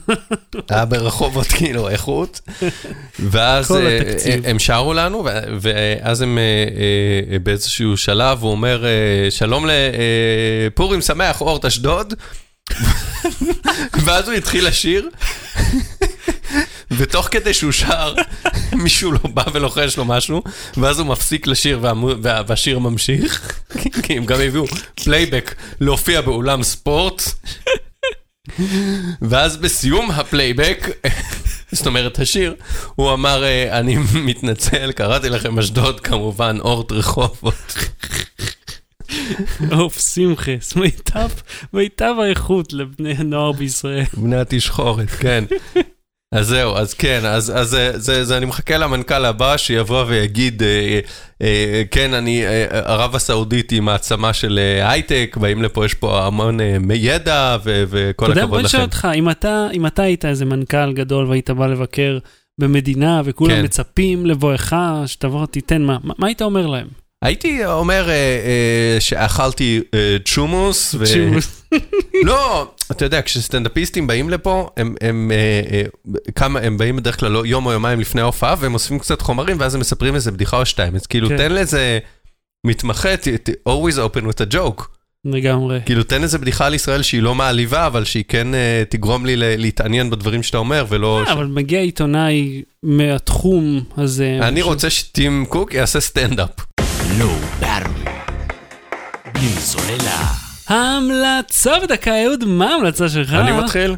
היה 0.70 0.84
ברחובות, 0.84 1.46
כאילו, 1.46 1.88
איכות. 1.88 2.40
ואז 3.30 3.72
אה, 3.72 3.98
הם 4.44 4.58
שרו 4.58 4.94
לנו, 4.94 5.26
ואז 5.60 6.20
הם 6.20 6.38
אה, 6.38 6.42
אה, 7.32 7.38
באיזשהו 7.38 7.96
שלב, 7.96 8.42
הוא 8.42 8.50
אומר, 8.50 8.84
שלום 9.30 9.66
לפורים 9.68 11.00
שמח, 11.00 11.40
אורט 11.40 11.64
אשדוד. 11.64 12.14
ואז 14.04 14.28
הוא 14.28 14.34
התחיל 14.34 14.66
לשיר, 14.66 15.08
ותוך 16.90 17.29
כדי 17.31 17.55
שהוא 17.55 17.72
שר, 17.72 18.14
מישהו 18.83 19.12
לא 19.12 19.18
בא 19.35 19.42
ולוחש 19.53 19.96
לו 19.96 20.05
משהו, 20.05 20.42
ואז 20.77 20.98
הוא 20.98 21.07
מפסיק 21.07 21.46
לשיר 21.46 21.79
והמו- 21.83 22.14
וה- 22.22 22.42
והשיר 22.46 22.79
ממשיך, 22.79 23.61
כי 24.03 24.16
הם 24.16 24.24
גם 24.24 24.40
הביאו 24.40 24.64
פלייבק 25.05 25.55
להופיע 25.81 26.20
באולם 26.20 26.62
ספורט, 26.62 27.22
ואז 29.22 29.57
בסיום 29.57 30.11
הפלייבק, 30.11 30.87
זאת 31.72 31.87
אומרת 31.87 32.18
השיר, 32.18 32.55
הוא 32.94 33.12
אמר, 33.12 33.44
אה, 33.44 33.79
אני 33.79 33.96
מתנצל, 34.14 34.92
קראתי 34.92 35.29
לכם 35.29 35.59
אשדוד 35.59 36.01
כמובן, 36.01 36.57
אורט 36.61 36.92
רחובות. 36.92 37.74
עוף 39.70 40.01
שמחס, 40.14 40.74
מיטב 41.72 42.14
האיכות 42.22 42.72
לבני 42.72 43.14
הנוער 43.18 43.53
בישראל. 43.53 44.05
בני 44.16 44.37
התשחורת, 44.37 45.11
כן. 45.11 45.44
אז 46.32 46.46
זהו, 46.46 46.76
אז 46.76 46.94
כן, 46.94 47.20
אז, 47.24 47.52
אז 47.56 47.68
זה, 47.68 47.98
זה, 47.98 48.24
זה, 48.24 48.36
אני 48.36 48.46
מחכה 48.46 48.78
למנכ"ל 48.78 49.24
הבא 49.24 49.56
שיבוא 49.56 50.04
ויגיד, 50.08 50.62
אה, 50.62 51.00
אה, 51.42 51.82
כן, 51.90 52.14
אני, 52.14 52.46
אה, 52.46 52.64
ערב 52.70 53.14
הסעודית 53.14 53.70
היא 53.70 53.82
מעצמה 53.82 54.32
של 54.32 54.58
אה, 54.58 54.90
הייטק, 54.90 55.36
באים 55.40 55.62
לפה, 55.62 55.84
יש 55.84 55.94
פה 55.94 56.26
המון 56.26 56.60
אה, 56.60 56.76
ידע, 56.94 57.56
ו, 57.64 57.84
וכל 57.88 58.24
אתה 58.24 58.32
יודע, 58.32 58.46
בוא 58.46 58.56
הכבוד 58.56 58.64
נשאל 58.64 58.80
לכם. 58.80 58.86
אותך, 58.86 59.08
אם 59.14 59.30
אתה, 59.30 59.66
אם 59.72 59.86
אתה 59.86 60.02
היית 60.02 60.24
איזה 60.24 60.44
מנכ"ל 60.44 60.92
גדול 60.92 61.26
והיית 61.26 61.50
בא 61.50 61.66
לבקר 61.66 62.18
במדינה 62.60 63.22
וכולם 63.24 63.54
כן. 63.54 63.64
מצפים 63.64 64.26
לבואך, 64.26 64.74
שתבוא 65.06 65.46
תיתן 65.46 65.82
מה, 65.82 65.98
מה, 66.04 66.14
מה 66.18 66.26
היית 66.26 66.42
אומר 66.42 66.66
להם? 66.66 67.07
הייתי 67.24 67.66
אומר 67.66 68.09
אה, 68.09 68.14
אה, 68.14 68.96
שאכלתי 69.00 69.81
אה, 69.94 70.16
צ'ומוס. 70.24 70.94
צ'ומוס. 71.14 71.64
לא, 72.26 72.70
אתה 72.90 73.04
יודע, 73.04 73.22
כשסטנדאפיסטים 73.22 74.07
באים 74.07 74.31
לפה, 74.31 74.68
הם, 74.76 74.94
הם, 75.00 75.31
כמה, 76.35 76.61
הם 76.61 76.78
באים 76.78 76.96
בדרך 76.96 77.20
כלל 77.20 77.46
יום 77.46 77.66
או 77.66 77.72
יומיים 77.72 78.00
לפני 78.00 78.20
ההופעה, 78.20 78.54
והם 78.59 78.74
אוספים 78.74 78.98
קצת 78.98 79.22
חומרים, 79.22 79.57
ואז 79.61 79.74
הם 79.74 79.81
מספרים 79.81 80.14
איזה 80.14 80.33
בדיחה 80.33 80.57
או 80.57 80.66
שתיים. 80.66 80.94
אז 80.94 81.07
כאילו, 81.07 81.28
כן. 81.28 81.37
תן 81.37 81.52
לזה 81.52 81.98
מתמחה, 82.66 83.09
always 83.68 83.94
open 83.96 84.22
with 84.24 84.50
a 84.50 84.54
joke. 84.54 84.83
לגמרי. 85.24 85.81
כאילו, 85.87 86.02
תן 86.02 86.22
איזה 86.22 86.38
בדיחה 86.38 86.66
על 86.66 86.74
ישראל 86.74 87.02
שהיא 87.02 87.22
לא 87.22 87.35
מעליבה, 87.35 87.87
אבל 87.87 88.04
שהיא 88.04 88.24
כן 88.28 88.46
תגרום 88.88 89.26
לי 89.26 89.35
להתעניין 89.37 90.11
בדברים 90.11 90.42
שאתה 90.42 90.59
אומר, 90.59 90.85
ולא... 90.88 91.22
ש- 91.26 91.31
אבל 91.31 91.46
מגיע 91.46 91.81
עיתונאי 91.81 92.62
מהתחום 92.83 93.81
הזה. 93.96 94.38
אני 94.42 94.61
ש- 94.61 94.64
רוצה 94.64 94.90
שטים 94.90 95.44
קוק 95.48 95.74
יעשה 95.74 96.00
סטנדאפ. 96.00 96.50
לא 97.18 97.35
ברמי. 97.61 98.04
בלי 99.35 99.48
סוללה. 99.48 100.33
ההמלצה 100.66 101.81
בדקה, 101.83 102.24
אהוד, 102.24 102.44
מה 102.44 102.70
ההמלצה 102.70 103.09
שלך? 103.09 103.33
אני 103.33 103.52
מתחיל. 103.52 103.96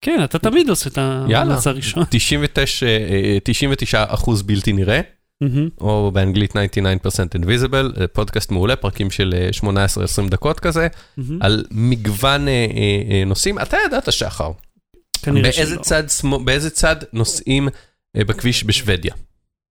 כן, 0.00 0.20
אתה 0.24 0.38
תמיד 0.38 0.68
עושה 0.68 0.90
את 0.90 0.98
ההמלצה 0.98 1.70
הראשונה. 1.70 2.06
99, 2.10 2.86
אה, 2.86 3.38
99 3.44 4.04
אחוז 4.08 4.42
בלתי 4.42 4.72
נראה. 4.72 5.00
או 5.80 6.10
באנגלית 6.14 6.56
99% 6.56 6.56
invisible, 7.34 8.00
אה, 8.00 8.06
פודקאסט 8.06 8.50
מעולה, 8.50 8.76
פרקים 8.76 9.10
של 9.10 9.34
אה, 9.36 9.50
18-20 10.26 10.28
דקות 10.30 10.60
כזה. 10.60 10.88
על 11.40 11.64
מגוון 11.70 12.48
אה, 12.48 12.52
אה, 12.52 12.66
אה, 13.14 13.24
נושאים. 13.26 13.58
אתה 13.58 13.76
ידעת, 13.86 14.12
שחר, 14.12 14.50
כנראה 15.22 15.42
באיזה 15.42 15.74
שלא. 15.74 15.82
צד, 15.82 16.02
באיזה 16.44 16.70
צד 16.70 16.96
נוסעים 17.12 17.68
אה, 18.16 18.24
בכביש 18.24 18.64
בשוודיה? 18.64 19.14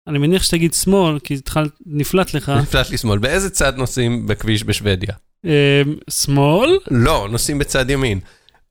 אני 0.07 0.17
מניח 0.17 0.43
שתגיד 0.43 0.73
שמאל, 0.73 1.19
כי 1.19 1.33
התחלת, 1.33 1.71
נפלט 1.85 2.33
לך. 2.33 2.49
נפלט 2.49 2.89
לי 2.89 2.97
שמאל. 2.97 3.19
באיזה 3.19 3.49
צד 3.49 3.77
נוסעים 3.77 4.27
בכביש 4.27 4.63
בשוודיה? 4.63 5.13
אה, 5.45 5.81
שמאל? 6.09 6.77
לא, 6.91 7.27
נוסעים 7.31 7.59
בצד 7.59 7.89
ימין. 7.89 8.19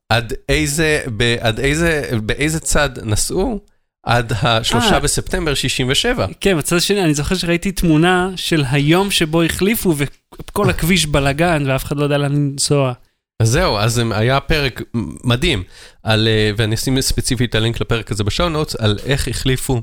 עד 0.09 0.33
איזה, 0.49 1.01
ב, 1.17 1.35
עד 1.39 1.59
איזה, 1.59 2.09
באיזה 2.23 2.59
צד 2.59 2.89
נסעו? 3.03 3.59
עד 4.05 4.33
השלושה 4.41 4.93
אה. 4.93 4.99
בספטמבר 4.99 5.53
67. 5.53 6.27
כן, 6.39 6.57
בצד 6.57 6.75
השני, 6.75 7.03
אני 7.03 7.13
זוכר 7.13 7.35
שראיתי 7.35 7.71
תמונה 7.71 8.29
של 8.35 8.63
היום 8.71 9.11
שבו 9.11 9.43
החליפו 9.43 9.95
וכל 9.97 10.69
הכביש 10.69 11.05
בלאגן 11.05 11.63
ואף 11.67 11.83
אחד 11.83 11.97
לא 11.97 12.03
יודע 12.03 12.17
לאן 12.17 12.31
לנסוע. 12.35 12.93
אז 13.41 13.49
זהו, 13.49 13.77
אז 13.77 14.01
היה 14.11 14.39
פרק 14.39 14.81
מדהים, 15.23 15.63
על, 16.03 16.27
אה, 16.27 16.51
ואני 16.57 16.75
אשים 16.75 17.01
ספציפית 17.01 17.49
את 17.49 17.55
הלינק 17.55 17.81
לפרק 17.81 18.11
הזה 18.11 18.23
בשואו 18.23 18.49
נוטס, 18.49 18.75
על 18.75 18.97
איך 19.05 19.27
החליפו 19.27 19.81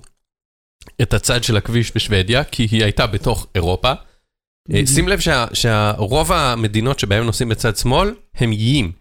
את 1.02 1.14
הצד 1.14 1.44
של 1.44 1.56
הכביש 1.56 1.92
בשוודיה, 1.94 2.44
כי 2.44 2.68
היא 2.70 2.82
הייתה 2.82 3.06
בתוך 3.06 3.46
אירופה. 3.54 3.92
אה, 4.74 4.80
שים 4.87 5.08
לב 5.08 5.20
שה- 5.20 5.46
שהרוב 5.52 6.32
המדינות 6.32 6.98
שבהן 6.98 7.22
נוסעים 7.24 7.48
בצד 7.48 7.76
שמאל, 7.76 8.14
הם 8.37 8.52
איים. 8.52 8.92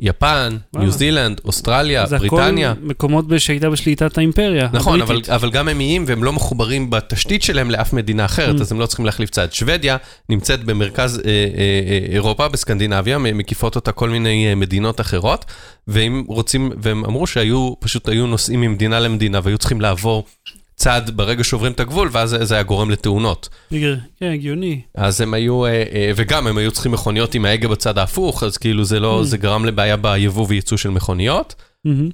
יפן. 0.00 0.56
ניו 0.76 0.90
זילנד, 0.90 1.40
אוסטרליה, 1.44 2.06
זה 2.06 2.16
הכל 2.16 2.28
בריטניה. 2.28 2.74
מקומות 2.82 3.24
שהייתה 3.38 3.70
בשליטת 3.70 4.18
האימפריה 4.18 4.68
נכון, 4.72 5.00
אבל. 5.02 5.20
אבל 5.28 5.50
גם 5.50 5.68
הם 5.68 5.80
איים 5.80 6.04
והם 6.06 6.24
לא 6.24 6.32
מחוברים 6.32 6.90
בתשתית 6.90 7.42
שלהם 7.42 7.70
לאף 7.70 7.92
מדינה 7.92 8.24
אחרת. 8.24 8.60
אז 8.60 8.72
הם 8.72 8.80
לא 8.80 8.86
צריכים 8.86 9.06
להחליף 9.06 9.30
צד. 9.30 9.52
שוודיה 9.52 9.96
נמצאת 10.28 10.64
במרכז 10.64 11.18
אה, 11.18 11.30
אה, 11.30 11.40
אה, 11.90 12.12
אירופה, 12.14 12.48
בסקנדינביה, 12.48 13.18
מקיפות 13.18 13.76
אותה 13.76 13.92
כל 13.92 14.10
מיני 14.10 14.46
אה, 14.48 14.54
מדינות 14.54 15.00
אחרות, 15.00 15.44
ואם 15.88 16.24
רוצים, 16.28 16.70
והם 16.82 17.04
אמרו 17.04 17.26
שהיו, 17.26 17.74
פשוט 17.80 18.08
היו 18.08 18.26
נוסעים 18.26 18.60
ממדינה 18.60 19.00
למדינה 19.00 19.40
והיו 19.42 19.58
צריכים 19.58 19.80
לעבור 19.80 20.24
צד 20.76 21.02
ברגע 21.14 21.44
שעוברים 21.44 21.72
את 21.72 21.80
הגבול, 21.80 22.08
ואז 22.12 22.36
זה- 22.42 22.54
היה 22.54 22.62
גורם 22.62 22.90
לתאונות. 22.90 23.48
כן, 23.70 23.94
הגיוני. 24.32 24.80
אז 24.94 25.20
הם 25.20 25.34
היו, 25.34 25.64
אה, 25.66 25.70
אה, 25.70 26.10
וגם 26.16 26.46
הם 26.46 26.58
היו 26.58 26.70
צריכים 26.72 26.92
מכוניות 26.92 27.34
עם 27.34 27.44
ההגה 27.44 27.68
בצד 27.68 27.98
ההפוך, 27.98 28.42
אז 28.42 28.56
כאילו 28.56 28.84
זה 28.84 29.00
לא, 29.00 29.20
Mm. 29.20 29.24
זה 29.24 29.36
גרם 29.38 29.64
לבעיה 29.64 29.96
ביבוא 29.96 30.46
וייצוא 30.48 30.76
של 30.78 30.90
מכוניות. 30.90 31.54
מהמם. 31.84 32.08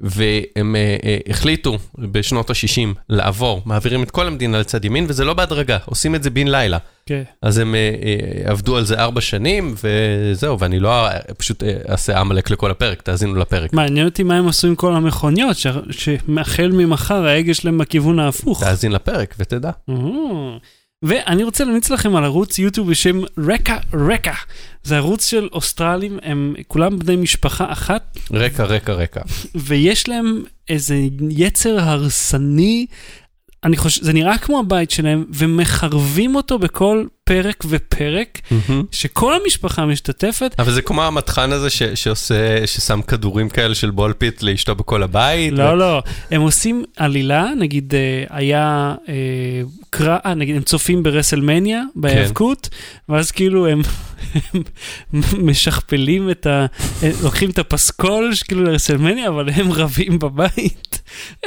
והם 0.00 0.76
אה, 0.76 0.96
אה, 1.04 1.18
החליטו 1.28 1.78
בשנות 1.98 2.50
ה-60 2.50 2.98
לעבור, 3.08 3.62
מעבירים 3.64 4.02
את 4.02 4.10
כל 4.10 4.26
המדינה 4.26 4.60
לצד 4.60 4.84
ימין, 4.84 5.04
וזה 5.08 5.24
לא 5.24 5.34
בהדרגה, 5.34 5.78
עושים 5.84 6.14
את 6.14 6.22
זה 6.22 6.30
בן 6.30 6.48
לילה. 6.48 6.78
כן. 7.06 7.22
אז 7.42 7.58
הם 7.58 7.74
אה, 7.74 8.50
עבדו 8.50 8.76
על 8.76 8.84
זה 8.84 8.98
ארבע 8.98 9.20
שנים, 9.20 9.74
וזהו, 9.82 10.58
ואני 10.58 10.78
לא 10.78 11.08
פשוט 11.38 11.62
אעשה 11.88 12.20
עמלק 12.20 12.50
לכל 12.50 12.70
הפרק, 12.70 13.02
תאזינו 13.02 13.34
לפרק. 13.34 13.72
מעניין 13.72 14.06
אותי 14.06 14.22
מה 14.22 14.38
הם 14.38 14.48
עשו 14.48 14.68
עם 14.68 14.74
כל 14.74 14.94
המכוניות, 14.94 15.56
שהחל 15.90 16.70
ממחר 16.72 17.26
ההגה 17.26 17.54
שלהם 17.54 17.78
בכיוון 17.78 18.18
ההפוך. 18.18 18.64
תאזין 18.64 18.92
לפרק 18.92 19.34
ותדע. 19.38 19.70
אה. 19.90 19.94
ואני 21.02 21.44
רוצה 21.44 21.64
להמליץ 21.64 21.90
לכם 21.90 22.16
על 22.16 22.24
ערוץ 22.24 22.58
יוטיוב 22.58 22.90
בשם 22.90 23.20
רקע 23.38 23.76
רקע. 23.94 24.32
זה 24.84 24.96
ערוץ 24.96 25.30
של 25.30 25.48
אוסטרלים, 25.52 26.18
הם 26.22 26.54
כולם 26.68 26.98
בני 26.98 27.16
משפחה 27.16 27.72
אחת, 27.72 28.18
רקע, 28.32 28.64
רקע, 28.64 28.92
רקע. 28.92 29.20
ויש 29.54 30.08
להם 30.08 30.42
איזה 30.68 30.96
יצר 31.30 31.80
הרסני. 31.80 32.86
אני 33.64 33.76
חושב, 33.76 34.02
זה 34.04 34.12
נראה 34.12 34.38
כמו 34.38 34.60
הבית 34.60 34.90
שלהם, 34.90 35.24
ומחרבים 35.34 36.34
אותו 36.36 36.58
בכל 36.58 37.04
פרק 37.24 37.64
ופרק, 37.68 38.40
שכל 38.90 39.34
המשפחה 39.42 39.86
משתתפת. 39.86 40.54
אבל 40.58 40.72
זה 40.72 40.82
כמו 40.82 41.04
המטחן 41.04 41.52
הזה 41.52 41.70
ש- 41.70 41.82
שעושה, 41.82 42.66
ששם 42.66 43.02
כדורים 43.02 43.48
כאלה 43.48 43.74
של 43.74 43.90
ball 43.90 44.20
pit 44.20 44.42
לאשתו 44.42 44.74
בכל 44.74 45.02
הבית. 45.02 45.52
לא, 45.52 45.78
לא, 45.78 46.02
הם 46.30 46.40
עושים 46.40 46.84
עלילה, 46.96 47.52
נגיד 47.58 47.94
אה, 47.94 48.24
היה 48.30 48.94
קרא, 49.94 50.18
אה, 50.26 50.34
נגיד 50.34 50.56
הם 50.56 50.62
צופים 50.62 51.02
ברסלמניה, 51.02 51.82
בהיאבקות, 51.96 52.68
ואז 53.08 53.30
כאילו 53.30 53.66
הם 53.66 53.80
הם 55.12 55.20
משכפלים 55.48 56.30
את 56.30 56.46
ה... 56.46 56.66
לוקחים 57.22 57.50
את 57.50 57.58
הפסקול 57.58 58.30
כאילו 58.48 58.62
לרסלמניה, 58.64 59.28
אבל 59.28 59.50
הם 59.50 59.72
רבים 59.72 60.18
בבית, 60.18 61.02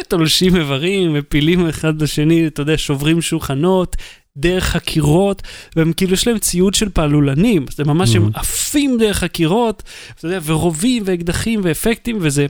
תולשים 0.08 0.56
איברים, 0.56 1.14
מפילים 1.14 1.68
אחד 1.70 2.02
לשני, 2.02 2.48
אתה 2.48 2.62
יודע, 2.62 2.78
שוברים 2.78 3.22
שולחנות. 3.22 3.96
דרך 4.38 4.76
הקירות, 4.76 5.42
והם 5.76 5.94
כאילו 5.94 6.14
יש 6.14 6.28
להם 6.28 6.40
ציוד 6.40 6.74
של 6.74 6.90
פעלולנים, 6.90 7.66
זה 7.76 7.84
ממש 7.84 8.16
הם 8.16 8.26
Mhm. 8.28 8.40
עפים 8.40 8.98
דרך 9.00 9.24
הקירות, 9.24 9.84
אתה 10.16 10.26
יודע, 10.26 10.40
ורובים 10.46 11.04
ואקדחים 11.06 11.60
ואפקטים, 11.64 12.18
וזה 12.22 12.46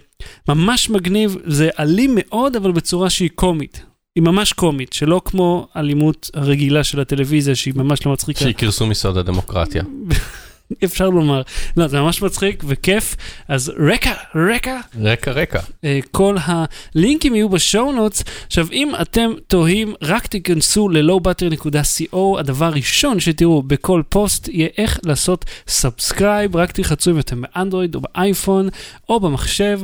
ממש 0.49 0.89
מגניב, 0.89 1.37
זה 1.45 1.69
אלים 1.79 2.11
מאוד, 2.15 2.55
אבל 2.55 2.71
בצורה 2.71 3.09
שהיא 3.09 3.29
קומית. 3.35 3.83
היא 4.15 4.23
ממש 4.23 4.53
קומית, 4.53 4.93
שלא 4.93 5.21
כמו 5.25 5.67
אלימות 5.75 6.29
הרגילה 6.33 6.83
של 6.83 6.99
הטלוויזיה, 6.99 7.55
שהיא 7.55 7.73
ממש 7.77 8.05
לא 8.05 8.13
מצחיקה. 8.13 8.39
שיקרסו 8.39 8.87
מוסדות 8.87 9.17
הדמוקרטיה. 9.17 9.83
אפשר 10.83 11.09
לומר. 11.09 11.41
לא, 11.77 11.87
זה 11.87 12.01
ממש 12.01 12.21
מצחיק 12.21 12.63
וכיף. 12.67 13.15
אז 13.47 13.71
רקע, 13.93 14.13
רקע, 14.35 14.79
רקע, 15.01 15.31
רקע. 15.31 15.59
אה, 15.83 15.99
כל 16.11 16.37
הלינקים 16.45 17.35
יהיו 17.35 17.49
ב 17.49 17.58
show 17.58 17.91
notes. 17.91 18.23
עכשיו, 18.47 18.67
אם 18.71 18.91
אתם 19.01 19.31
תוהים, 19.47 19.93
רק 20.01 20.27
תיכנסו 20.27 20.89
ל- 20.89 21.08
lowbattery.co, 21.08 22.39
הדבר 22.39 22.65
הראשון 22.65 23.19
שתראו 23.19 23.63
בכל 23.63 24.01
פוסט 24.09 24.47
יהיה 24.47 24.67
איך 24.77 24.99
לעשות 25.03 25.45
subscribe, 25.67 26.55
רק 26.55 26.71
תלחצו 26.71 27.11
אם 27.11 27.19
אתם 27.19 27.41
באנדרואיד 27.41 27.95
או 27.95 28.01
באייפון 28.01 28.69
או 29.09 29.19
במחשב. 29.19 29.79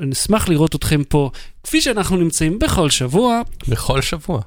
נשמח 0.00 0.48
לראות 0.48 0.74
אתכם 0.74 1.04
פה, 1.04 1.30
כפי 1.62 1.80
שאנחנו 1.80 2.16
נמצאים 2.16 2.58
בכל 2.58 2.90
שבוע. 2.90 3.40
בכל 3.68 4.02
שבוע. 4.02 4.40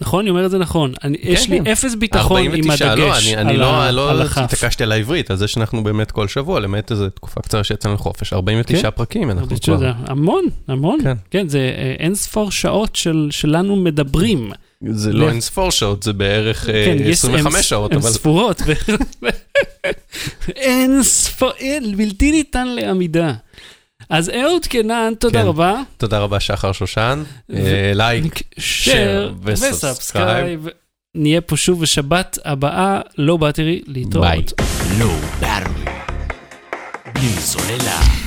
נכון? 0.00 0.20
אני 0.20 0.30
אומר 0.30 0.46
את 0.46 0.50
זה 0.50 0.58
נכון. 0.58 0.92
אני, 1.04 1.18
יש 1.22 1.48
לי 1.48 1.58
כן. 1.64 1.66
אפס 1.70 1.94
ביטחון 1.94 2.40
עם 2.40 2.50
49, 2.50 2.92
הדגש 2.92 3.00
לא, 3.00 3.18
אני, 3.18 3.36
אני 3.36 3.56
לא, 3.56 3.74
ה- 3.82 3.90
לא 3.90 4.10
על 4.10 4.22
הכף. 4.22 4.38
התעקשתי 4.38 4.82
על 4.82 4.92
העברית, 4.92 5.30
על 5.30 5.36
זה 5.36 5.48
שאנחנו 5.48 5.84
באמת 5.84 6.10
כל 6.10 6.28
שבוע, 6.28 6.60
למעט 6.60 6.90
איזו 6.92 7.08
תקופה 7.10 7.40
קצרה 7.40 7.64
שיצאנו 7.64 7.94
לחופש, 7.94 8.32
49 8.32 8.82
כן. 8.82 8.90
פרקים 8.96 9.30
אנחנו 9.30 9.46
כבר. 9.60 9.76
שזה 9.76 9.90
המון, 10.06 10.44
המון. 10.68 10.98
כן. 11.02 11.14
כן, 11.30 11.48
זה 11.48 11.58
אה, 11.78 11.94
אין 11.98 12.14
ספור 12.14 12.50
שעות 12.50 12.96
של, 12.96 13.28
שלנו 13.30 13.76
מדברים. 13.76 14.52
זה 14.90 15.12
לא 15.12 15.28
אין 15.28 15.40
ספור 15.40 15.70
שעות, 15.70 16.02
זה 16.02 16.12
בערך 16.12 16.68
אה, 16.68 16.84
כן, 16.86 16.96
יש- 17.00 17.18
25 17.18 17.54
הם- 17.56 17.62
שעות, 17.62 17.92
הם 17.92 17.98
אבל 17.98 18.10
ספורות. 18.10 18.62
אין 20.56 21.02
ספור, 21.02 21.50
אין, 21.58 21.96
בלתי 21.96 22.30
ניתן 22.30 22.68
לעמידה. 22.68 23.32
אז 24.10 24.30
אהוד 24.30 24.66
קנן, 24.66 25.12
תודה 25.18 25.40
כן. 25.42 25.46
רבה. 25.46 25.80
תודה 25.96 26.18
רבה 26.18 26.40
שחר 26.40 26.72
שושן, 26.72 27.22
ו- 27.50 27.90
like, 27.94 28.42
share 28.58 29.34
ו 29.42 29.53
subscribe. 29.53 30.66
נהיה 31.14 31.40
פה 31.40 31.56
שוב 31.56 31.80
בשבת 31.82 32.38
הבאה, 32.44 33.00
Low 33.18 33.36
Battery, 33.36 33.82
להתראות. 33.86 34.52
ביי. 35.40 35.52
בלי 37.14 37.28
סוללה. 37.40 38.25